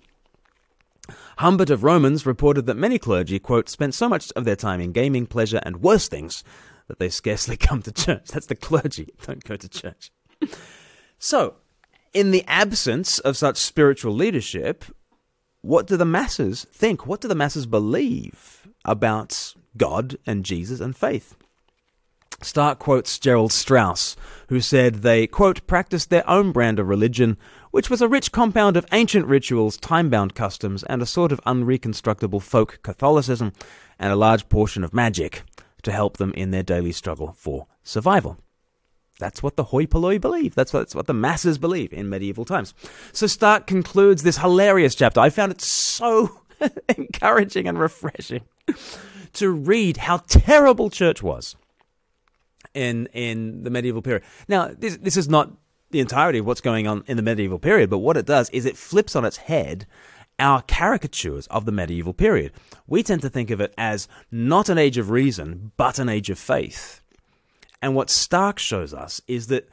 Humbert 1.38 1.70
of 1.70 1.84
Romans 1.84 2.26
reported 2.26 2.66
that 2.66 2.76
many 2.76 2.98
clergy, 2.98 3.38
quote, 3.40 3.70
spent 3.70 3.94
so 3.94 4.10
much 4.10 4.32
of 4.36 4.44
their 4.44 4.56
time 4.56 4.82
in 4.82 4.92
gaming, 4.92 5.28
pleasure, 5.28 5.60
and 5.64 5.82
worse 5.82 6.08
things 6.08 6.44
that 6.88 7.00
they 7.00 7.10
scarcely 7.10 7.58
come 7.58 7.82
to 7.84 7.92
church. 7.92 8.28
That's 8.28 8.48
the 8.48 8.56
clergy 8.56 9.10
don't 9.26 9.44
go 9.44 9.56
to 9.56 9.70
church. 9.70 10.12
So, 11.20 11.56
in 12.14 12.32
the 12.32 12.46
absence 12.48 13.20
of 13.20 13.38
such 13.38 13.58
spiritual 13.58 14.14
leadership, 14.14 14.86
what 15.62 15.88
do 15.88 15.98
the 15.98 16.06
masses 16.06 16.66
think? 16.72 17.06
What 17.06 17.22
do 17.22 17.28
the 17.28 17.36
masses 17.36 17.66
believe 17.66 18.68
about 18.86 19.54
God 19.76 20.18
and 20.26 20.46
Jesus 20.46 20.80
and 20.80 20.96
faith? 20.96 21.36
Stark 22.42 22.78
quotes 22.78 23.18
Gerald 23.18 23.52
Strauss, 23.52 24.16
who 24.50 24.62
said 24.62 24.96
they, 24.96 25.26
quote, 25.26 25.66
practiced 25.66 26.12
their 26.12 26.28
own 26.30 26.52
brand 26.52 26.78
of 26.78 26.88
religion, 26.88 27.36
which 27.72 27.90
was 27.90 28.00
a 28.00 28.08
rich 28.08 28.32
compound 28.32 28.78
of 28.78 28.86
ancient 28.92 29.26
rituals, 29.26 29.76
time 29.76 30.10
bound 30.10 30.36
customs, 30.36 30.84
and 30.84 31.02
a 31.02 31.06
sort 31.08 31.32
of 31.32 31.42
unreconstructible 31.46 32.42
folk 32.42 32.80
Catholicism, 32.84 33.54
and 33.98 34.14
a 34.14 34.16
large 34.16 34.48
portion 34.50 34.84
of 34.84 34.94
magic 34.94 35.42
to 35.84 35.92
help 35.92 36.18
them 36.18 36.34
in 36.34 36.52
their 36.52 36.64
daily 36.64 36.92
struggle 36.92 37.34
for 37.38 37.68
survival. 37.84 38.38
That's 39.20 39.42
what 39.42 39.56
the 39.56 39.66
hoi 39.66 39.86
polloi 39.86 40.20
believe. 40.20 40.54
That's 40.54 40.74
what, 40.74 40.80
that's 40.80 40.96
what 40.96 41.08
the 41.08 41.14
masses 41.14 41.58
believe 41.58 41.92
in 41.92 42.10
medieval 42.10 42.46
times. 42.46 42.74
So 43.14 43.26
Stark 43.28 43.66
concludes 43.66 44.24
this 44.24 44.38
hilarious 44.38 44.96
chapter. 44.96 45.20
I 45.20 45.30
found 45.30 45.52
it 45.52 45.62
so 45.62 46.42
encouraging 46.98 47.68
and 47.68 47.80
refreshing 47.80 48.44
to 49.34 49.50
read 49.50 49.98
how 49.98 50.18
terrible 50.28 50.90
church 50.90 51.24
was 51.24 51.56
in 52.74 53.08
in 53.14 53.64
the 53.64 53.70
medieval 53.70 54.02
period. 54.02 54.24
Now, 54.48 54.72
this 54.78 54.98
this 54.98 55.18
is 55.18 55.28
not 55.28 55.52
the 55.92 56.00
entirety 56.00 56.40
of 56.40 56.46
what's 56.46 56.62
going 56.62 56.88
on 56.88 57.04
in 57.08 57.18
the 57.18 57.24
medieval 57.24 57.60
period, 57.60 57.90
but 57.90 58.00
what 58.00 58.18
it 58.18 58.26
does 58.26 58.50
is 58.52 58.66
it 58.66 58.78
flips 58.78 59.16
on 59.16 59.26
its 59.26 59.38
head 59.38 59.88
our 60.40 60.62
caricatures 60.62 61.48
of 61.48 61.66
the 61.66 61.72
medieval 61.72 62.14
period. 62.14 62.52
We 62.86 63.04
tend 63.04 63.22
to 63.24 63.30
think 63.30 63.50
of 63.50 63.62
it 63.62 63.74
as 63.78 64.08
not 64.32 64.70
an 64.70 64.78
age 64.78 64.98
of 64.98 65.10
reason, 65.10 65.72
but 65.78 66.00
an 66.00 66.10
age 66.10 66.30
of 66.30 66.38
faith. 66.38 67.02
And 67.82 67.96
what 67.96 68.10
Stark 68.10 68.60
shows 68.60 68.94
us 68.94 69.22
is 69.28 69.48
that 69.48 69.70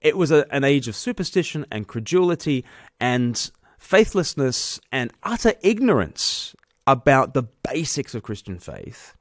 it 0.00 0.16
was 0.16 0.30
a, 0.30 0.52
an 0.52 0.64
age 0.64 0.88
of 0.88 0.96
superstition 0.96 1.66
and 1.70 1.86
credulity 1.86 2.64
and 3.00 3.50
faithlessness 3.78 4.80
and 4.90 5.12
utter 5.22 5.54
ignorance 5.62 6.54
about 6.86 7.34
the 7.34 7.42
basics 7.42 8.14
of 8.14 8.22
Christian 8.22 8.58
faith 8.58 9.14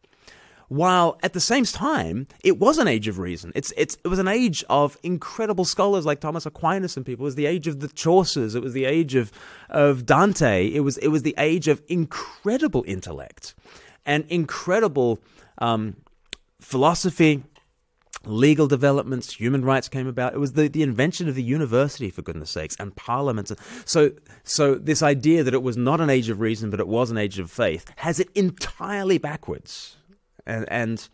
while 0.72 1.20
at 1.22 1.34
the 1.34 1.42
same 1.42 1.66
time, 1.66 2.26
it 2.46 2.58
was 2.58 2.78
an 2.78 2.88
age 2.88 3.10
of 3.10 3.20
reason. 3.20 3.52
It's, 3.56 3.74
it's, 3.76 3.98
it 4.06 4.08
was 4.08 4.20
an 4.20 4.30
age 4.30 4.64
of 4.70 4.98
incredible 5.04 5.66
scholars 5.66 6.06
like 6.06 6.22
Thomas 6.22 6.46
Aquinas 6.46 6.96
and 6.96 7.06
people. 7.06 7.26
It 7.26 7.28
was 7.28 7.36
the 7.36 7.46
age 7.46 7.68
of 7.68 7.82
the 7.82 7.90
Chaucers. 7.90 8.56
It 8.56 8.64
was 8.64 8.72
the 8.72 8.86
age 8.86 9.14
of, 9.16 9.34
of 9.70 10.06
Dante. 10.06 10.72
It 10.72 10.80
was, 10.80 10.96
it 11.00 11.10
was 11.10 11.24
the 11.24 11.36
age 11.38 11.68
of 11.68 11.82
incredible 11.90 12.86
intellect 12.88 13.54
and 14.06 14.24
incredible 14.30 15.20
um, 15.58 15.98
philosophy, 16.62 17.44
legal 18.24 18.68
developments, 18.68 19.34
human 19.34 19.66
rights 19.66 19.90
came 19.90 20.08
about. 20.08 20.34
It 20.34 20.40
was 20.40 20.54
the, 20.54 20.70
the 20.70 20.84
invention 20.84 21.28
of 21.28 21.36
the 21.36 21.44
university, 21.44 22.10
for 22.10 22.22
goodness 22.22 22.50
sakes, 22.50 22.78
and 22.80 22.96
parliaments. 22.96 23.52
So, 23.84 24.12
so 24.46 24.76
this 24.76 25.04
idea 25.04 25.44
that 25.44 25.54
it 25.54 25.64
was 25.64 25.76
not 25.76 26.00
an 26.00 26.10
age 26.10 26.30
of 26.30 26.40
reason, 26.40 26.70
but 26.70 26.80
it 26.80 26.88
was 26.88 27.12
an 27.12 27.18
age 27.18 27.40
of 27.40 27.52
faith, 27.52 27.92
has 27.98 28.22
it 28.22 28.30
entirely 28.36 29.18
backwards 29.18 29.98
and, 30.52 30.66
and 30.70 31.10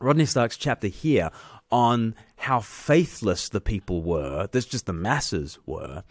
Rodney 0.00 0.24
Stark's 0.24 0.56
chapter 0.56 0.86
here 0.86 1.30
on 1.70 2.14
how 2.36 2.60
faithless 2.60 3.48
the 3.48 3.60
people 3.60 4.02
were, 4.02 4.48
that's 4.50 4.66
just 4.66 4.86
the 4.86 4.92
masses 4.92 5.58
were, 5.66 6.04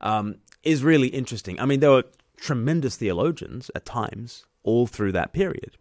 um, 0.00 0.36
is 0.62 0.82
really 0.82 1.08
interesting. 1.08 1.60
I 1.60 1.66
mean, 1.66 1.80
there 1.80 1.90
were 1.90 2.04
tremendous 2.36 2.96
theologians 2.96 3.70
at 3.74 3.84
times 3.84 4.46
all 4.62 4.86
through 4.86 5.12
that 5.12 5.32
period. 5.32 5.76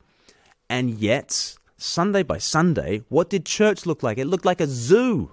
And 0.70 0.92
yet, 0.92 1.56
Sunday 1.78 2.24
by 2.24 2.38
Sunday, 2.38 3.04
what 3.10 3.30
did 3.30 3.46
church 3.46 3.86
look 3.86 4.04
like? 4.04 4.18
It 4.18 4.26
looked 4.26 4.46
like 4.46 4.62
a 4.62 4.68
zoo. 4.68 5.32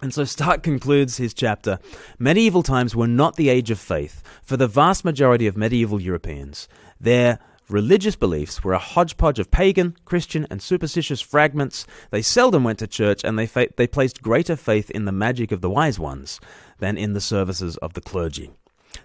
And 0.00 0.14
so 0.14 0.24
Stark 0.24 0.62
concludes 0.70 1.16
his 1.16 1.34
chapter 1.34 1.78
Medieval 2.18 2.62
times 2.62 2.94
were 2.94 3.08
not 3.08 3.36
the 3.36 3.48
age 3.48 3.70
of 3.70 3.78
faith 3.78 4.22
for 4.42 4.56
the 4.56 4.68
vast 4.68 5.04
majority 5.04 5.46
of 5.46 5.56
medieval 5.56 6.00
Europeans. 6.00 6.68
Their 7.00 7.38
Religious 7.70 8.16
beliefs 8.16 8.64
were 8.64 8.72
a 8.72 8.78
hodgepodge 8.78 9.38
of 9.38 9.50
pagan, 9.50 9.94
Christian, 10.06 10.46
and 10.48 10.62
superstitious 10.62 11.20
fragments. 11.20 11.86
They 12.10 12.22
seldom 12.22 12.64
went 12.64 12.78
to 12.78 12.86
church, 12.86 13.22
and 13.22 13.38
they, 13.38 13.46
fa- 13.46 13.68
they 13.76 13.86
placed 13.86 14.22
greater 14.22 14.56
faith 14.56 14.90
in 14.90 15.04
the 15.04 15.12
magic 15.12 15.52
of 15.52 15.60
the 15.60 15.68
wise 15.68 15.98
ones 15.98 16.40
than 16.78 16.96
in 16.96 17.12
the 17.12 17.20
services 17.20 17.76
of 17.78 17.92
the 17.92 18.00
clergy. 18.00 18.50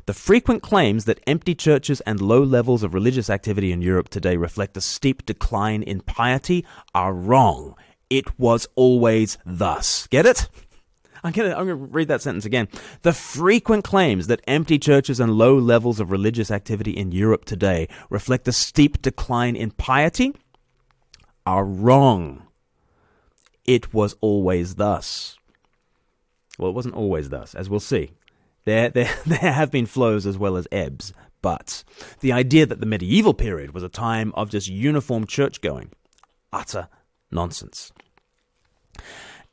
The 0.05 0.13
frequent 0.13 0.63
claims 0.63 1.03
that 1.05 1.19
empty 1.27 1.55
churches 1.55 1.99
and 2.01 2.21
low 2.21 2.41
levels 2.41 2.83
of 2.83 2.93
religious 2.93 3.29
activity 3.29 3.73
in 3.73 3.81
Europe 3.81 4.07
today 4.07 4.37
reflect 4.37 4.77
a 4.77 4.81
steep 4.81 5.25
decline 5.25 5.83
in 5.83 5.99
piety 5.99 6.65
are 6.95 7.13
wrong. 7.13 7.75
It 8.09 8.39
was 8.39 8.65
always 8.75 9.37
thus. 9.45 10.07
Get 10.07 10.25
it? 10.25 10.47
I'm 11.23 11.31
going 11.31 11.49
to 11.49 11.57
I'm 11.57 11.67
to 11.67 11.75
read 11.75 12.09
that 12.09 12.21
sentence 12.21 12.45
again. 12.45 12.67
The 13.01 13.13
frequent 13.13 13.83
claims 13.83 14.27
that 14.27 14.41
empty 14.45 14.77
churches 14.77 15.19
and 15.19 15.33
low 15.33 15.57
levels 15.57 15.99
of 15.99 16.11
religious 16.11 16.51
activity 16.51 16.91
in 16.91 17.11
Europe 17.11 17.45
today 17.45 17.87
reflect 18.09 18.47
a 18.47 18.51
steep 18.51 19.01
decline 19.01 19.55
in 19.55 19.71
piety 19.71 20.33
are 21.45 21.65
wrong. 21.65 22.47
It 23.65 23.93
was 23.93 24.15
always 24.19 24.75
thus. 24.75 25.37
Well, 26.59 26.69
it 26.69 26.75
wasn't 26.75 26.95
always 26.95 27.29
thus, 27.29 27.55
as 27.55 27.69
we'll 27.69 27.79
see. 27.79 28.11
There, 28.65 28.89
there, 28.89 29.13
there 29.25 29.53
have 29.53 29.71
been 29.71 29.85
flows 29.85 30.25
as 30.25 30.37
well 30.37 30.57
as 30.57 30.67
ebbs, 30.71 31.13
but 31.41 31.83
the 32.19 32.31
idea 32.31 32.65
that 32.65 32.79
the 32.79 32.85
medieval 32.85 33.33
period 33.33 33.73
was 33.73 33.83
a 33.83 33.89
time 33.89 34.33
of 34.35 34.49
just 34.49 34.67
uniform 34.67 35.25
church 35.25 35.61
going, 35.61 35.91
utter 36.51 36.87
nonsense. 37.31 37.91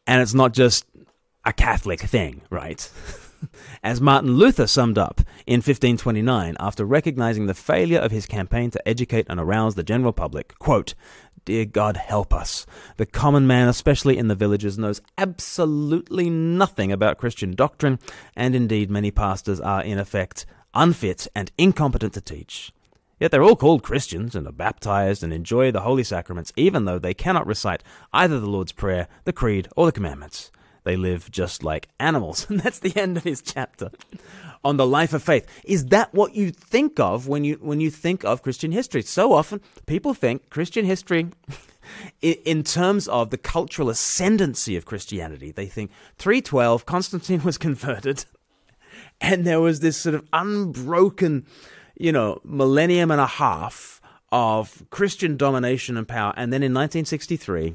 And 0.06 0.20
it's 0.20 0.34
not 0.34 0.52
just 0.52 0.84
a 1.50 1.52
Catholic 1.52 2.00
thing, 2.00 2.42
right? 2.48 2.88
As 3.82 4.00
Martin 4.00 4.34
Luther 4.34 4.68
summed 4.68 4.98
up 4.98 5.20
in 5.48 5.56
1529 5.56 6.56
after 6.60 6.84
recognizing 6.84 7.46
the 7.46 7.54
failure 7.54 7.98
of 7.98 8.12
his 8.12 8.24
campaign 8.24 8.70
to 8.70 8.88
educate 8.88 9.26
and 9.28 9.40
arouse 9.40 9.74
the 9.74 9.82
general 9.82 10.12
public, 10.12 10.56
quote, 10.60 10.94
Dear 11.44 11.64
God, 11.64 11.96
help 11.96 12.32
us. 12.32 12.66
The 12.98 13.06
common 13.06 13.48
man, 13.48 13.66
especially 13.66 14.16
in 14.16 14.28
the 14.28 14.36
villages, 14.36 14.78
knows 14.78 15.00
absolutely 15.18 16.30
nothing 16.30 16.92
about 16.92 17.18
Christian 17.18 17.56
doctrine, 17.56 17.98
and 18.36 18.54
indeed 18.54 18.88
many 18.88 19.10
pastors 19.10 19.58
are, 19.60 19.82
in 19.82 19.98
effect, 19.98 20.46
unfit 20.72 21.26
and 21.34 21.50
incompetent 21.58 22.12
to 22.12 22.20
teach. 22.20 22.72
Yet 23.18 23.32
they're 23.32 23.42
all 23.42 23.56
called 23.56 23.82
Christians 23.82 24.36
and 24.36 24.46
are 24.46 24.52
baptized 24.52 25.24
and 25.24 25.32
enjoy 25.32 25.72
the 25.72 25.80
holy 25.80 26.04
sacraments, 26.04 26.52
even 26.54 26.84
though 26.84 27.00
they 27.00 27.14
cannot 27.14 27.46
recite 27.48 27.82
either 28.12 28.38
the 28.38 28.46
Lord's 28.46 28.72
Prayer, 28.72 29.08
the 29.24 29.32
Creed, 29.32 29.66
or 29.74 29.86
the 29.86 29.92
Commandments. 29.92 30.52
They 30.84 30.96
live 30.96 31.30
just 31.30 31.62
like 31.62 31.88
animals. 31.98 32.46
And 32.50 32.60
that's 32.60 32.80
the 32.80 32.96
end 32.96 33.16
of 33.16 33.24
his 33.24 33.42
chapter 33.42 33.90
on 34.64 34.76
the 34.76 34.86
life 34.86 35.12
of 35.12 35.22
faith. 35.22 35.46
Is 35.64 35.86
that 35.86 36.12
what 36.12 36.34
you 36.34 36.50
think 36.50 36.98
of 37.00 37.28
when 37.28 37.44
you 37.44 37.54
when 37.60 37.80
you 37.80 37.90
think 37.90 38.24
of 38.24 38.42
Christian 38.42 38.72
history? 38.72 39.02
So 39.02 39.32
often 39.32 39.60
people 39.86 40.14
think 40.14 40.50
Christian 40.50 40.84
history 40.84 41.28
in 42.22 42.62
terms 42.62 43.08
of 43.08 43.30
the 43.30 43.38
cultural 43.38 43.88
ascendancy 43.88 44.76
of 44.76 44.84
Christianity. 44.84 45.50
They 45.50 45.66
think 45.66 45.90
312 46.18 46.86
Constantine 46.86 47.42
was 47.42 47.58
converted 47.68 48.24
and 49.20 49.44
there 49.44 49.60
was 49.60 49.80
this 49.80 49.96
sort 49.96 50.14
of 50.14 50.26
unbroken, 50.32 51.46
you 51.96 52.12
know, 52.12 52.40
millennium 52.44 53.10
and 53.10 53.20
a 53.20 53.26
half 53.26 54.00
of 54.32 54.82
Christian 54.90 55.36
domination 55.36 55.96
and 55.96 56.06
power 56.06 56.32
and 56.36 56.52
then 56.52 56.62
in 56.62 56.72
1963 56.72 57.74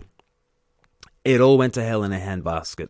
it 1.26 1.42
all 1.42 1.58
went 1.58 1.74
to 1.74 1.84
hell 1.84 2.04
in 2.04 2.14
a 2.14 2.20
handbasket. 2.20 2.90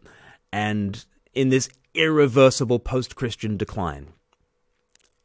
And 0.51 1.03
in 1.33 1.49
this 1.49 1.69
irreversible 1.95 2.79
post 2.79 3.15
Christian 3.15 3.57
decline. 3.57 4.09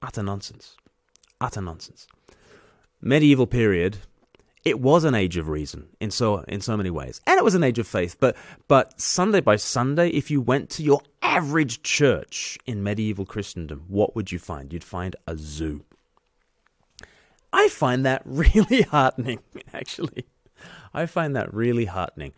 Utter 0.01 0.23
nonsense. 0.23 0.77
Utter 1.41 1.61
nonsense. 1.61 2.07
Medieval 3.03 3.47
period, 3.47 3.99
it 4.65 4.81
was 4.81 5.05
an 5.05 5.15
age 5.15 5.37
of 5.37 5.49
reason 5.49 5.89
in 6.01 6.11
so 6.11 6.39
in 6.49 6.61
so 6.61 6.77
many 6.77 6.91
ways. 6.91 7.21
And 7.27 7.39
it 7.39 7.45
was 7.45 7.55
an 7.55 7.65
age 7.65 7.79
of 7.79 7.87
faith. 7.87 8.17
But 8.21 8.37
but 8.69 9.01
Sunday 9.01 9.41
by 9.41 9.57
Sunday, 9.57 10.09
if 10.11 10.31
you 10.31 10.41
went 10.41 10.71
to 10.71 10.83
your 10.83 11.01
average 11.23 11.83
church 11.83 12.59
in 12.67 12.83
medieval 12.83 13.27
Christendom, 13.27 13.85
what 13.89 14.15
would 14.15 14.31
you 14.31 14.39
find? 14.39 14.73
You'd 14.73 14.85
find 14.85 15.17
a 15.27 15.37
zoo. 15.37 15.85
I 17.53 17.69
find 17.69 18.07
that 18.07 18.23
really 18.25 18.83
heartening, 18.83 19.41
actually. 19.73 20.27
I 20.93 21.07
find 21.07 21.35
that 21.37 21.53
really 21.55 21.87
heartening 21.87 22.33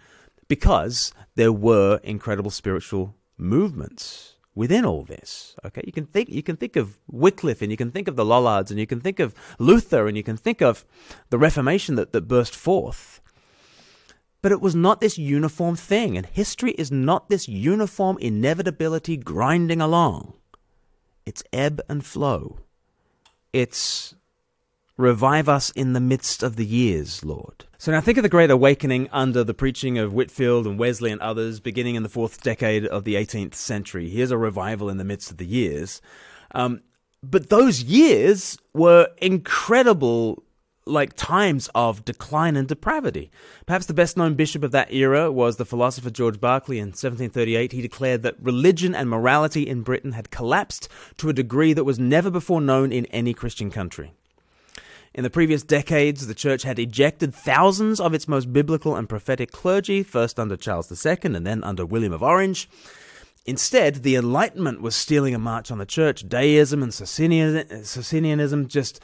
because 0.48 1.12
there 1.34 1.52
were 1.52 2.00
incredible 2.02 2.50
spiritual 2.50 3.14
movements 3.38 4.36
within 4.54 4.84
all 4.84 5.02
this. 5.02 5.56
Okay, 5.64 5.82
you 5.84 5.92
can 5.92 6.06
think 6.06 6.28
you 6.28 6.42
can 6.42 6.56
think 6.56 6.76
of 6.76 6.98
Wycliffe 7.08 7.62
and 7.62 7.70
you 7.70 7.76
can 7.76 7.90
think 7.90 8.08
of 8.08 8.16
the 8.16 8.24
Lollards 8.24 8.70
and 8.70 8.78
you 8.78 8.86
can 8.86 9.00
think 9.00 9.18
of 9.18 9.34
Luther 9.58 10.06
and 10.06 10.16
you 10.16 10.22
can 10.22 10.36
think 10.36 10.60
of 10.60 10.84
the 11.30 11.38
Reformation 11.38 11.94
that, 11.96 12.12
that 12.12 12.28
burst 12.28 12.54
forth. 12.54 13.20
But 14.42 14.52
it 14.52 14.60
was 14.60 14.74
not 14.74 15.00
this 15.00 15.16
uniform 15.18 15.76
thing, 15.76 16.16
and 16.16 16.26
history 16.26 16.72
is 16.72 16.90
not 16.90 17.28
this 17.28 17.46
uniform 17.48 18.18
inevitability 18.18 19.16
grinding 19.16 19.80
along. 19.80 20.34
It's 21.24 21.44
ebb 21.52 21.80
and 21.88 22.04
flow. 22.04 22.58
It's 23.52 24.16
revive 25.02 25.48
us 25.48 25.70
in 25.70 25.92
the 25.92 26.00
midst 26.00 26.42
of 26.42 26.56
the 26.56 26.64
years, 26.64 27.24
Lord. 27.24 27.64
So 27.76 27.90
now 27.90 28.00
think 28.00 28.16
of 28.18 28.22
the 28.22 28.28
Great 28.28 28.50
Awakening 28.50 29.08
under 29.12 29.42
the 29.42 29.52
preaching 29.52 29.98
of 29.98 30.12
Whitefield 30.12 30.66
and 30.66 30.78
Wesley 30.78 31.10
and 31.10 31.20
others 31.20 31.58
beginning 31.58 31.96
in 31.96 32.04
the 32.04 32.08
fourth 32.08 32.42
decade 32.42 32.86
of 32.86 33.04
the 33.04 33.16
18th 33.16 33.54
century. 33.54 34.08
Here's 34.08 34.30
a 34.30 34.38
revival 34.38 34.88
in 34.88 34.98
the 34.98 35.04
midst 35.04 35.30
of 35.30 35.38
the 35.38 35.44
years. 35.44 36.00
Um, 36.54 36.82
but 37.22 37.50
those 37.50 37.82
years 37.82 38.56
were 38.72 39.08
incredible 39.18 40.44
like 40.86 41.14
times 41.14 41.68
of 41.74 42.04
decline 42.04 42.56
and 42.56 42.68
depravity. 42.68 43.30
Perhaps 43.66 43.86
the 43.86 43.94
best 43.94 44.16
known 44.16 44.34
bishop 44.34 44.62
of 44.62 44.72
that 44.72 44.92
era 44.92 45.30
was 45.30 45.56
the 45.56 45.64
philosopher 45.64 46.10
George 46.10 46.40
Berkeley 46.40 46.78
in 46.78 46.88
1738. 46.88 47.72
He 47.72 47.82
declared 47.82 48.22
that 48.22 48.40
religion 48.40 48.94
and 48.94 49.08
morality 49.08 49.66
in 49.66 49.82
Britain 49.82 50.12
had 50.12 50.30
collapsed 50.30 50.88
to 51.18 51.28
a 51.28 51.32
degree 51.32 51.72
that 51.72 51.84
was 51.84 51.98
never 51.98 52.30
before 52.30 52.60
known 52.60 52.92
in 52.92 53.06
any 53.06 53.34
Christian 53.34 53.70
country. 53.70 54.12
In 55.14 55.24
the 55.24 55.30
previous 55.30 55.62
decades, 55.62 56.26
the 56.26 56.34
church 56.34 56.62
had 56.62 56.78
ejected 56.78 57.34
thousands 57.34 58.00
of 58.00 58.14
its 58.14 58.26
most 58.26 58.50
biblical 58.50 58.96
and 58.96 59.06
prophetic 59.06 59.52
clergy, 59.52 60.02
first 60.02 60.40
under 60.40 60.56
Charles 60.56 60.90
II 60.90 61.18
and 61.24 61.46
then 61.46 61.62
under 61.62 61.84
William 61.84 62.14
of 62.14 62.22
Orange. 62.22 62.66
Instead, 63.44 63.96
the 63.96 64.16
Enlightenment 64.16 64.80
was 64.80 64.96
stealing 64.96 65.34
a 65.34 65.38
march 65.38 65.70
on 65.70 65.76
the 65.76 65.84
church. 65.84 66.26
Deism 66.26 66.82
and 66.82 66.92
Socinianism 66.92 68.68
just 68.68 69.00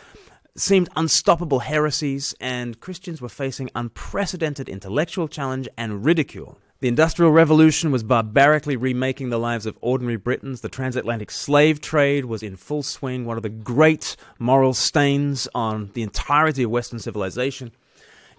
seemed 0.56 0.88
unstoppable 0.96 1.58
heresies, 1.58 2.34
and 2.40 2.80
Christians 2.80 3.20
were 3.20 3.28
facing 3.28 3.68
unprecedented 3.74 4.68
intellectual 4.68 5.28
challenge 5.28 5.68
and 5.76 6.06
ridicule. 6.06 6.58
The 6.80 6.86
Industrial 6.86 7.32
Revolution 7.32 7.90
was 7.90 8.04
barbarically 8.04 8.76
remaking 8.76 9.30
the 9.30 9.38
lives 9.38 9.66
of 9.66 9.76
ordinary 9.80 10.14
Britons. 10.14 10.60
The 10.60 10.68
transatlantic 10.68 11.28
slave 11.28 11.80
trade 11.80 12.26
was 12.26 12.40
in 12.40 12.54
full 12.54 12.84
swing, 12.84 13.24
one 13.24 13.36
of 13.36 13.42
the 13.42 13.48
great 13.48 14.14
moral 14.38 14.72
stains 14.74 15.48
on 15.56 15.90
the 15.94 16.02
entirety 16.02 16.62
of 16.62 16.70
Western 16.70 17.00
civilization. 17.00 17.72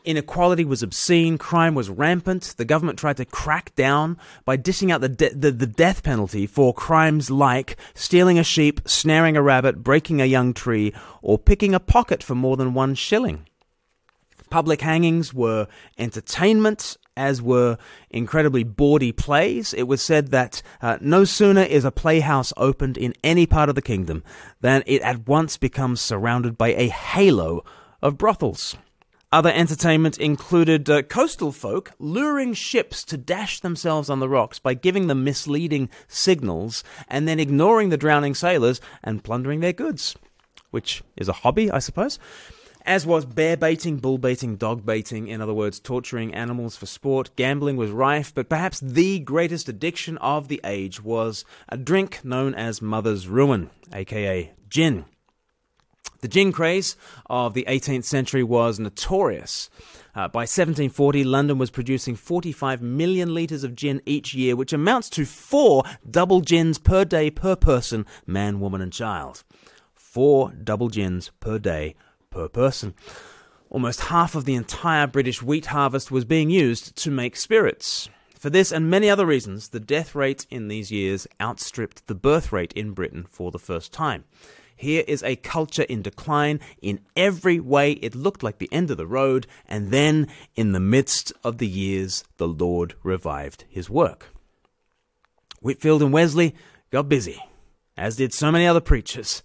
Inequality 0.06 0.64
was 0.64 0.82
obscene, 0.82 1.38
crime 1.38 1.76
was 1.76 1.90
rampant. 1.90 2.54
The 2.56 2.64
government 2.64 2.98
tried 2.98 3.18
to 3.18 3.26
crack 3.26 3.76
down 3.76 4.18
by 4.46 4.56
dishing 4.56 4.90
out 4.90 5.02
the, 5.02 5.10
de- 5.10 5.36
the, 5.36 5.52
the 5.52 5.68
death 5.68 6.02
penalty 6.02 6.48
for 6.48 6.74
crimes 6.74 7.30
like 7.30 7.76
stealing 7.94 8.40
a 8.40 8.44
sheep, 8.46 8.80
snaring 8.86 9.36
a 9.36 9.42
rabbit, 9.42 9.84
breaking 9.84 10.22
a 10.22 10.26
young 10.26 10.54
tree, 10.54 10.94
or 11.22 11.38
picking 11.38 11.76
a 11.76 11.80
pocket 11.82 12.24
for 12.24 12.36
more 12.36 12.56
than 12.56 12.74
one 12.74 12.96
shilling. 12.96 13.46
Public 14.50 14.80
hangings 14.80 15.34
were 15.34 15.68
entertainment, 15.98 16.96
as 17.20 17.42
were 17.42 17.78
incredibly 18.10 18.64
bawdy 18.64 19.12
plays. 19.12 19.74
It 19.74 19.84
was 19.84 20.02
said 20.02 20.32
that 20.32 20.62
uh, 20.82 20.98
no 21.02 21.26
sooner 21.26 21.62
is 21.62 21.84
a 21.84 21.92
playhouse 21.92 22.54
opened 22.56 22.98
in 22.98 23.14
any 23.24 23.46
part 23.46 23.68
of 23.68 23.76
the 23.76 23.82
kingdom 23.82 24.24
than 24.62 24.84
it 24.88 25.02
at 25.02 25.28
once 25.28 25.58
becomes 25.58 26.00
surrounded 26.00 26.58
by 26.58 26.70
a 26.70 26.88
halo 26.88 27.66
of 28.02 28.18
brothels. 28.18 28.78
Other 29.32 29.52
entertainment 29.52 30.18
included 30.18 30.90
uh, 30.90 31.04
coastal 31.04 31.52
folk 31.52 31.92
luring 32.00 32.54
ships 32.54 33.04
to 33.04 33.18
dash 33.18 33.60
themselves 33.60 34.10
on 34.10 34.20
the 34.20 34.30
rocks 34.30 34.58
by 34.58 34.74
giving 34.74 35.06
them 35.06 35.24
misleading 35.24 35.90
signals 36.08 36.84
and 37.08 37.28
then 37.28 37.40
ignoring 37.40 37.90
the 37.90 37.98
drowning 37.98 38.34
sailors 38.34 38.82
and 39.04 39.24
plundering 39.24 39.60
their 39.60 39.74
goods, 39.74 40.16
which 40.72 41.04
is 41.16 41.28
a 41.28 41.34
hobby, 41.34 41.70
I 41.70 41.78
suppose. 41.78 42.18
As 42.86 43.06
was 43.06 43.26
bear 43.26 43.58
baiting, 43.58 43.98
bull 43.98 44.18
baiting, 44.18 44.56
dog 44.56 44.86
baiting, 44.86 45.28
in 45.28 45.42
other 45.42 45.54
words, 45.54 45.80
torturing 45.80 46.34
animals 46.34 46.76
for 46.76 46.86
sport. 46.86 47.30
Gambling 47.36 47.76
was 47.76 47.92
rife, 47.92 48.34
but 48.34 48.50
perhaps 48.50 48.80
the 48.80 49.20
greatest 49.20 49.68
addiction 49.68 50.18
of 50.20 50.48
the 50.48 50.62
age 50.64 51.04
was 51.04 51.44
a 51.68 51.78
drink 51.78 52.24
known 52.24 52.56
as 52.56 52.82
Mother's 52.82 53.28
Ruin, 53.28 53.70
aka 53.94 54.54
gin. 54.70 55.06
The 56.22 56.28
gin 56.28 56.52
craze 56.52 56.98
of 57.30 57.54
the 57.54 57.66
18th 57.68 58.04
century 58.04 58.44
was 58.44 58.80
notorious. 58.80 59.70
Uh, 60.16 60.28
by 60.28 60.42
1740, 60.42 61.24
London 61.24 61.58
was 61.58 61.70
producing 61.70 62.16
45 62.16 62.82
million 62.82 63.34
litres 63.34 63.64
of 63.64 63.76
gin 63.76 64.02
each 64.06 64.34
year, 64.34 64.56
which 64.56 64.74
amounts 64.74 65.10
to 65.12 65.26
four 65.26 65.84
double 66.10 66.42
gins 66.42 66.78
per 66.78 67.06
day 67.06 67.30
per 67.30 67.56
person, 67.56 68.06
man, 68.26 68.60
woman, 68.60 68.82
and 68.82 68.92
child. 68.92 69.44
Four 69.94 70.52
double 70.52 70.90
gins 70.90 71.32
per 71.40 71.58
day 71.58 71.96
per 72.30 72.48
person. 72.48 72.94
Almost 73.70 74.02
half 74.02 74.36
of 74.36 74.46
the 74.46 74.56
entire 74.56 75.08
British 75.08 75.42
wheat 75.42 75.68
harvest 75.68 76.12
was 76.12 76.26
being 76.26 76.50
used 76.50 76.96
to 76.98 77.12
make 77.12 77.36
spirits. 77.36 78.10
For 78.38 78.50
this 78.50 78.72
and 78.72 78.90
many 78.90 79.10
other 79.10 79.26
reasons, 79.26 79.70
the 79.70 79.80
death 79.80 80.16
rate 80.16 80.48
in 80.50 80.68
these 80.68 80.92
years 80.92 81.28
outstripped 81.42 82.08
the 82.08 82.16
birth 82.16 82.52
rate 82.52 82.74
in 82.74 82.94
Britain 82.94 83.26
for 83.30 83.52
the 83.52 83.60
first 83.60 83.92
time. 83.92 84.24
Here 84.76 85.04
is 85.08 85.24
a 85.24 85.36
culture 85.36 85.84
in 85.84 86.02
decline. 86.02 86.62
In 86.82 87.02
every 87.18 87.60
way, 87.60 87.94
it 87.94 88.16
looked 88.16 88.44
like 88.44 88.60
the 88.60 88.72
end 88.72 88.90
of 88.90 88.98
the 88.98 89.06
road, 89.06 89.46
and 89.68 89.92
then, 89.92 90.28
in 90.56 90.72
the 90.72 90.80
midst 90.80 91.34
of 91.44 91.58
the 91.58 91.68
years, 91.68 92.24
the 92.38 92.48
Lord 92.48 92.96
revived 93.04 93.66
his 93.68 93.90
work. 93.90 94.28
Whitefield 95.60 96.02
and 96.02 96.14
Wesley 96.14 96.56
got 96.92 97.10
busy, 97.10 97.44
as 97.98 98.16
did 98.16 98.34
so 98.34 98.54
many 98.54 98.66
other 98.66 98.80
preachers, 98.80 99.44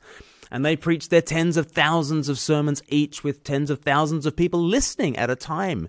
and 0.54 0.64
they 0.64 0.76
preached 0.76 1.10
their 1.10 1.20
tens 1.20 1.56
of 1.56 1.66
thousands 1.66 2.28
of 2.28 2.38
sermons 2.38 2.80
each 2.86 3.24
with 3.24 3.42
tens 3.42 3.70
of 3.70 3.80
thousands 3.80 4.24
of 4.24 4.36
people 4.36 4.62
listening 4.62 5.16
at 5.16 5.28
a 5.28 5.34
time 5.34 5.88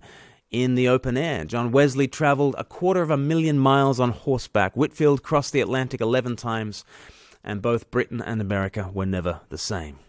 in 0.50 0.74
the 0.74 0.88
open 0.88 1.16
air. 1.18 1.46
John 1.46 1.72
Wesley 1.72 2.08
traveled 2.08 2.56
a 2.58 2.64
quarter 2.64 3.04
of 3.04 3.12
a 3.12 3.16
million 3.16 3.60
miles 3.60 4.00
on 4.00 4.10
horseback. 4.10 4.74
Whitefield 4.74 5.22
crossed 5.22 5.54
the 5.54 5.62
Atlantic 5.62 6.02
11 6.02 6.38
times 6.38 6.84
and 7.44 7.62
both 7.62 7.92
Britain 7.92 8.24
and 8.24 8.42
America 8.42 8.90
were 8.92 9.06
never 9.06 9.42
the 9.50 9.60
same. 9.60 10.00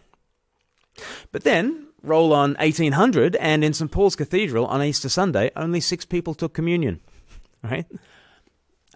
But 1.31 1.43
then, 1.43 1.89
roll 2.01 2.33
on 2.33 2.55
1800, 2.55 3.35
and 3.35 3.63
in 3.63 3.73
St. 3.73 3.91
Paul's 3.91 4.15
Cathedral 4.15 4.65
on 4.65 4.81
Easter 4.81 5.07
Sunday, 5.07 5.51
only 5.55 5.81
six 5.81 6.03
people 6.03 6.33
took 6.33 6.53
communion. 6.53 6.99
Right? 7.63 7.85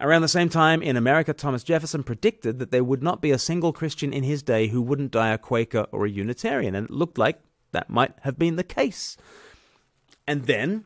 Around 0.02 0.24
the 0.24 0.28
same 0.28 0.50
time 0.50 0.82
in 0.82 0.98
America, 0.98 1.32
Thomas 1.32 1.64
Jefferson 1.64 2.04
predicted 2.04 2.58
that 2.58 2.72
there 2.72 2.84
would 2.84 3.04
not 3.04 3.22
be 3.22 3.30
a 3.30 3.38
single 3.38 3.72
Christian 3.72 4.12
in 4.12 4.24
his 4.24 4.42
day 4.42 4.68
who 4.68 4.82
wouldn't 4.82 5.12
die 5.12 5.30
a 5.30 5.38
Quaker 5.38 5.86
or 5.92 6.06
a 6.06 6.10
Unitarian, 6.10 6.74
and 6.74 6.90
it 6.90 6.92
looked 6.92 7.20
like 7.20 7.40
that 7.72 7.88
might 7.88 8.14
have 8.22 8.40
been 8.40 8.56
the 8.56 8.64
case. 8.64 9.16
And 10.26 10.46
then, 10.46 10.86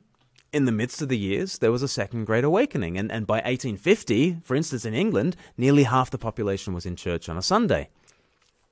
in 0.52 0.66
the 0.66 0.72
midst 0.74 1.02
of 1.02 1.08
the 1.08 1.18
years, 1.18 1.60
there 1.60 1.72
was 1.72 1.82
a 1.82 1.88
second 1.88 2.26
Great 2.26 2.44
Awakening. 2.44 2.98
And, 2.98 3.10
and 3.10 3.26
by 3.26 3.36
1850, 3.36 4.42
for 4.44 4.54
instance, 4.54 4.84
in 4.84 4.94
England, 4.94 5.38
nearly 5.58 5.84
half 5.84 6.12
the 6.12 6.18
population 6.18 6.74
was 6.74 6.86
in 6.86 6.98
church 6.98 7.30
on 7.30 7.38
a 7.38 7.42
Sunday. 7.42 7.90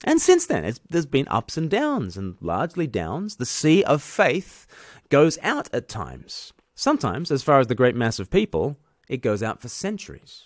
And 0.03 0.21
since 0.21 0.45
then, 0.45 0.73
there's 0.89 1.05
been 1.05 1.27
ups 1.29 1.55
and 1.55 1.69
downs, 1.69 2.17
and 2.17 2.35
largely 2.41 2.85
downs. 2.85 3.37
The 3.37 3.45
sea 3.45 3.81
of 3.85 4.03
faith 4.03 4.67
goes 5.07 5.39
out 5.41 5.69
at 5.73 5.87
times. 5.87 6.51
Sometimes, 6.75 7.31
as 7.31 7.43
far 7.43 7.59
as 7.59 7.67
the 7.67 7.75
great 7.75 7.95
mass 7.95 8.19
of 8.19 8.29
people, 8.29 8.77
it 9.07 9.21
goes 9.21 9.43
out 9.43 9.61
for 9.61 9.69
centuries. 9.69 10.43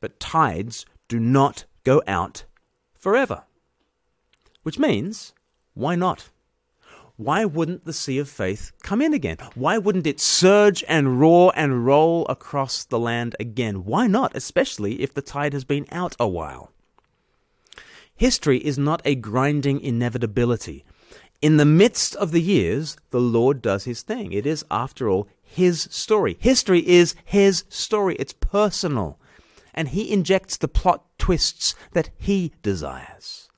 But 0.00 0.20
tides 0.20 0.86
do 1.08 1.18
not 1.18 1.64
go 1.84 2.02
out 2.06 2.44
forever. 2.94 3.44
Which 4.62 4.78
means, 4.78 5.34
why 5.74 5.94
not? 5.94 6.30
why 7.16 7.44
wouldn't 7.44 7.84
the 7.84 7.92
sea 7.92 8.18
of 8.18 8.28
faith 8.28 8.72
come 8.82 9.00
in 9.00 9.14
again? 9.14 9.38
Why 9.54 9.78
wouldn't 9.78 10.06
it 10.06 10.18
surge 10.18 10.82
and 10.88 11.20
roar 11.20 11.52
and 11.54 11.86
roll 11.86 12.26
across 12.26 12.84
the 12.84 12.98
land 12.98 13.36
again? 13.38 13.84
Why 13.84 14.08
not, 14.08 14.34
especially 14.34 15.00
if 15.00 15.14
the 15.14 15.22
tide 15.22 15.52
has 15.52 15.64
been 15.64 15.86
out 15.92 16.16
a 16.18 16.26
while? 16.26 16.72
History 18.16 18.58
is 18.58 18.78
not 18.78 19.00
a 19.04 19.14
grinding 19.14 19.80
inevitability. 19.80 20.84
In 21.44 21.58
the 21.58 21.66
midst 21.66 22.16
of 22.16 22.30
the 22.30 22.40
years, 22.40 22.96
the 23.10 23.20
Lord 23.20 23.60
does 23.60 23.84
his 23.84 24.00
thing. 24.00 24.32
It 24.32 24.46
is, 24.46 24.64
after 24.70 25.10
all, 25.10 25.28
his 25.42 25.82
story. 25.90 26.38
History 26.40 26.88
is 26.88 27.14
his 27.22 27.64
story. 27.68 28.16
It's 28.18 28.32
personal. 28.32 29.18
And 29.74 29.88
he 29.88 30.10
injects 30.10 30.56
the 30.56 30.68
plot 30.68 31.04
twists 31.18 31.74
that 31.92 32.08
he 32.16 32.52
desires. 32.62 33.50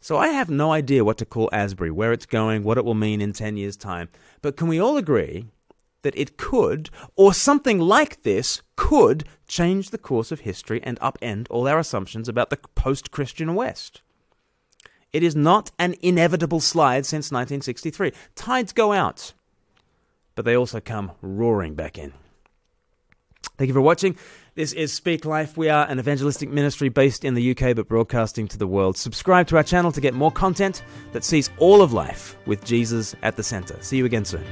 So 0.00 0.16
I 0.16 0.28
have 0.28 0.48
no 0.48 0.72
idea 0.72 1.04
what 1.04 1.18
to 1.18 1.26
call 1.26 1.50
Asbury, 1.52 1.90
where 1.90 2.14
it's 2.14 2.24
going, 2.24 2.64
what 2.64 2.78
it 2.78 2.86
will 2.86 2.94
mean 2.94 3.20
in 3.20 3.34
10 3.34 3.58
years' 3.58 3.76
time. 3.76 4.08
But 4.40 4.56
can 4.56 4.66
we 4.66 4.80
all 4.80 4.96
agree 4.96 5.44
that 6.00 6.16
it 6.16 6.38
could, 6.38 6.88
or 7.16 7.34
something 7.34 7.78
like 7.78 8.22
this 8.22 8.62
could, 8.76 9.24
change 9.46 9.90
the 9.90 9.98
course 9.98 10.32
of 10.32 10.40
history 10.40 10.80
and 10.82 10.98
upend 11.00 11.48
all 11.50 11.68
our 11.68 11.80
assumptions 11.80 12.30
about 12.30 12.48
the 12.48 12.56
post 12.56 13.10
Christian 13.10 13.54
West? 13.54 14.00
It 15.12 15.22
is 15.22 15.34
not 15.34 15.70
an 15.78 15.94
inevitable 16.02 16.60
slide 16.60 17.06
since 17.06 17.32
1963. 17.32 18.12
Tides 18.34 18.72
go 18.72 18.92
out, 18.92 19.32
but 20.34 20.44
they 20.44 20.56
also 20.56 20.80
come 20.80 21.12
roaring 21.22 21.74
back 21.74 21.98
in. 21.98 22.12
Thank 23.56 23.68
you 23.68 23.74
for 23.74 23.80
watching. 23.80 24.16
This 24.54 24.72
is 24.72 24.92
Speak 24.92 25.24
Life. 25.24 25.56
We 25.56 25.68
are 25.68 25.86
an 25.86 25.98
evangelistic 25.98 26.48
ministry 26.48 26.88
based 26.88 27.24
in 27.24 27.34
the 27.34 27.50
UK 27.52 27.74
but 27.74 27.88
broadcasting 27.88 28.48
to 28.48 28.58
the 28.58 28.66
world. 28.66 28.96
Subscribe 28.96 29.46
to 29.48 29.56
our 29.56 29.62
channel 29.62 29.92
to 29.92 30.00
get 30.00 30.14
more 30.14 30.32
content 30.32 30.82
that 31.12 31.24
sees 31.24 31.50
all 31.58 31.80
of 31.80 31.92
life 31.92 32.36
with 32.46 32.64
Jesus 32.64 33.14
at 33.22 33.36
the 33.36 33.42
center. 33.42 33.76
See 33.80 33.96
you 33.96 34.04
again 34.04 34.24
soon. 34.24 34.44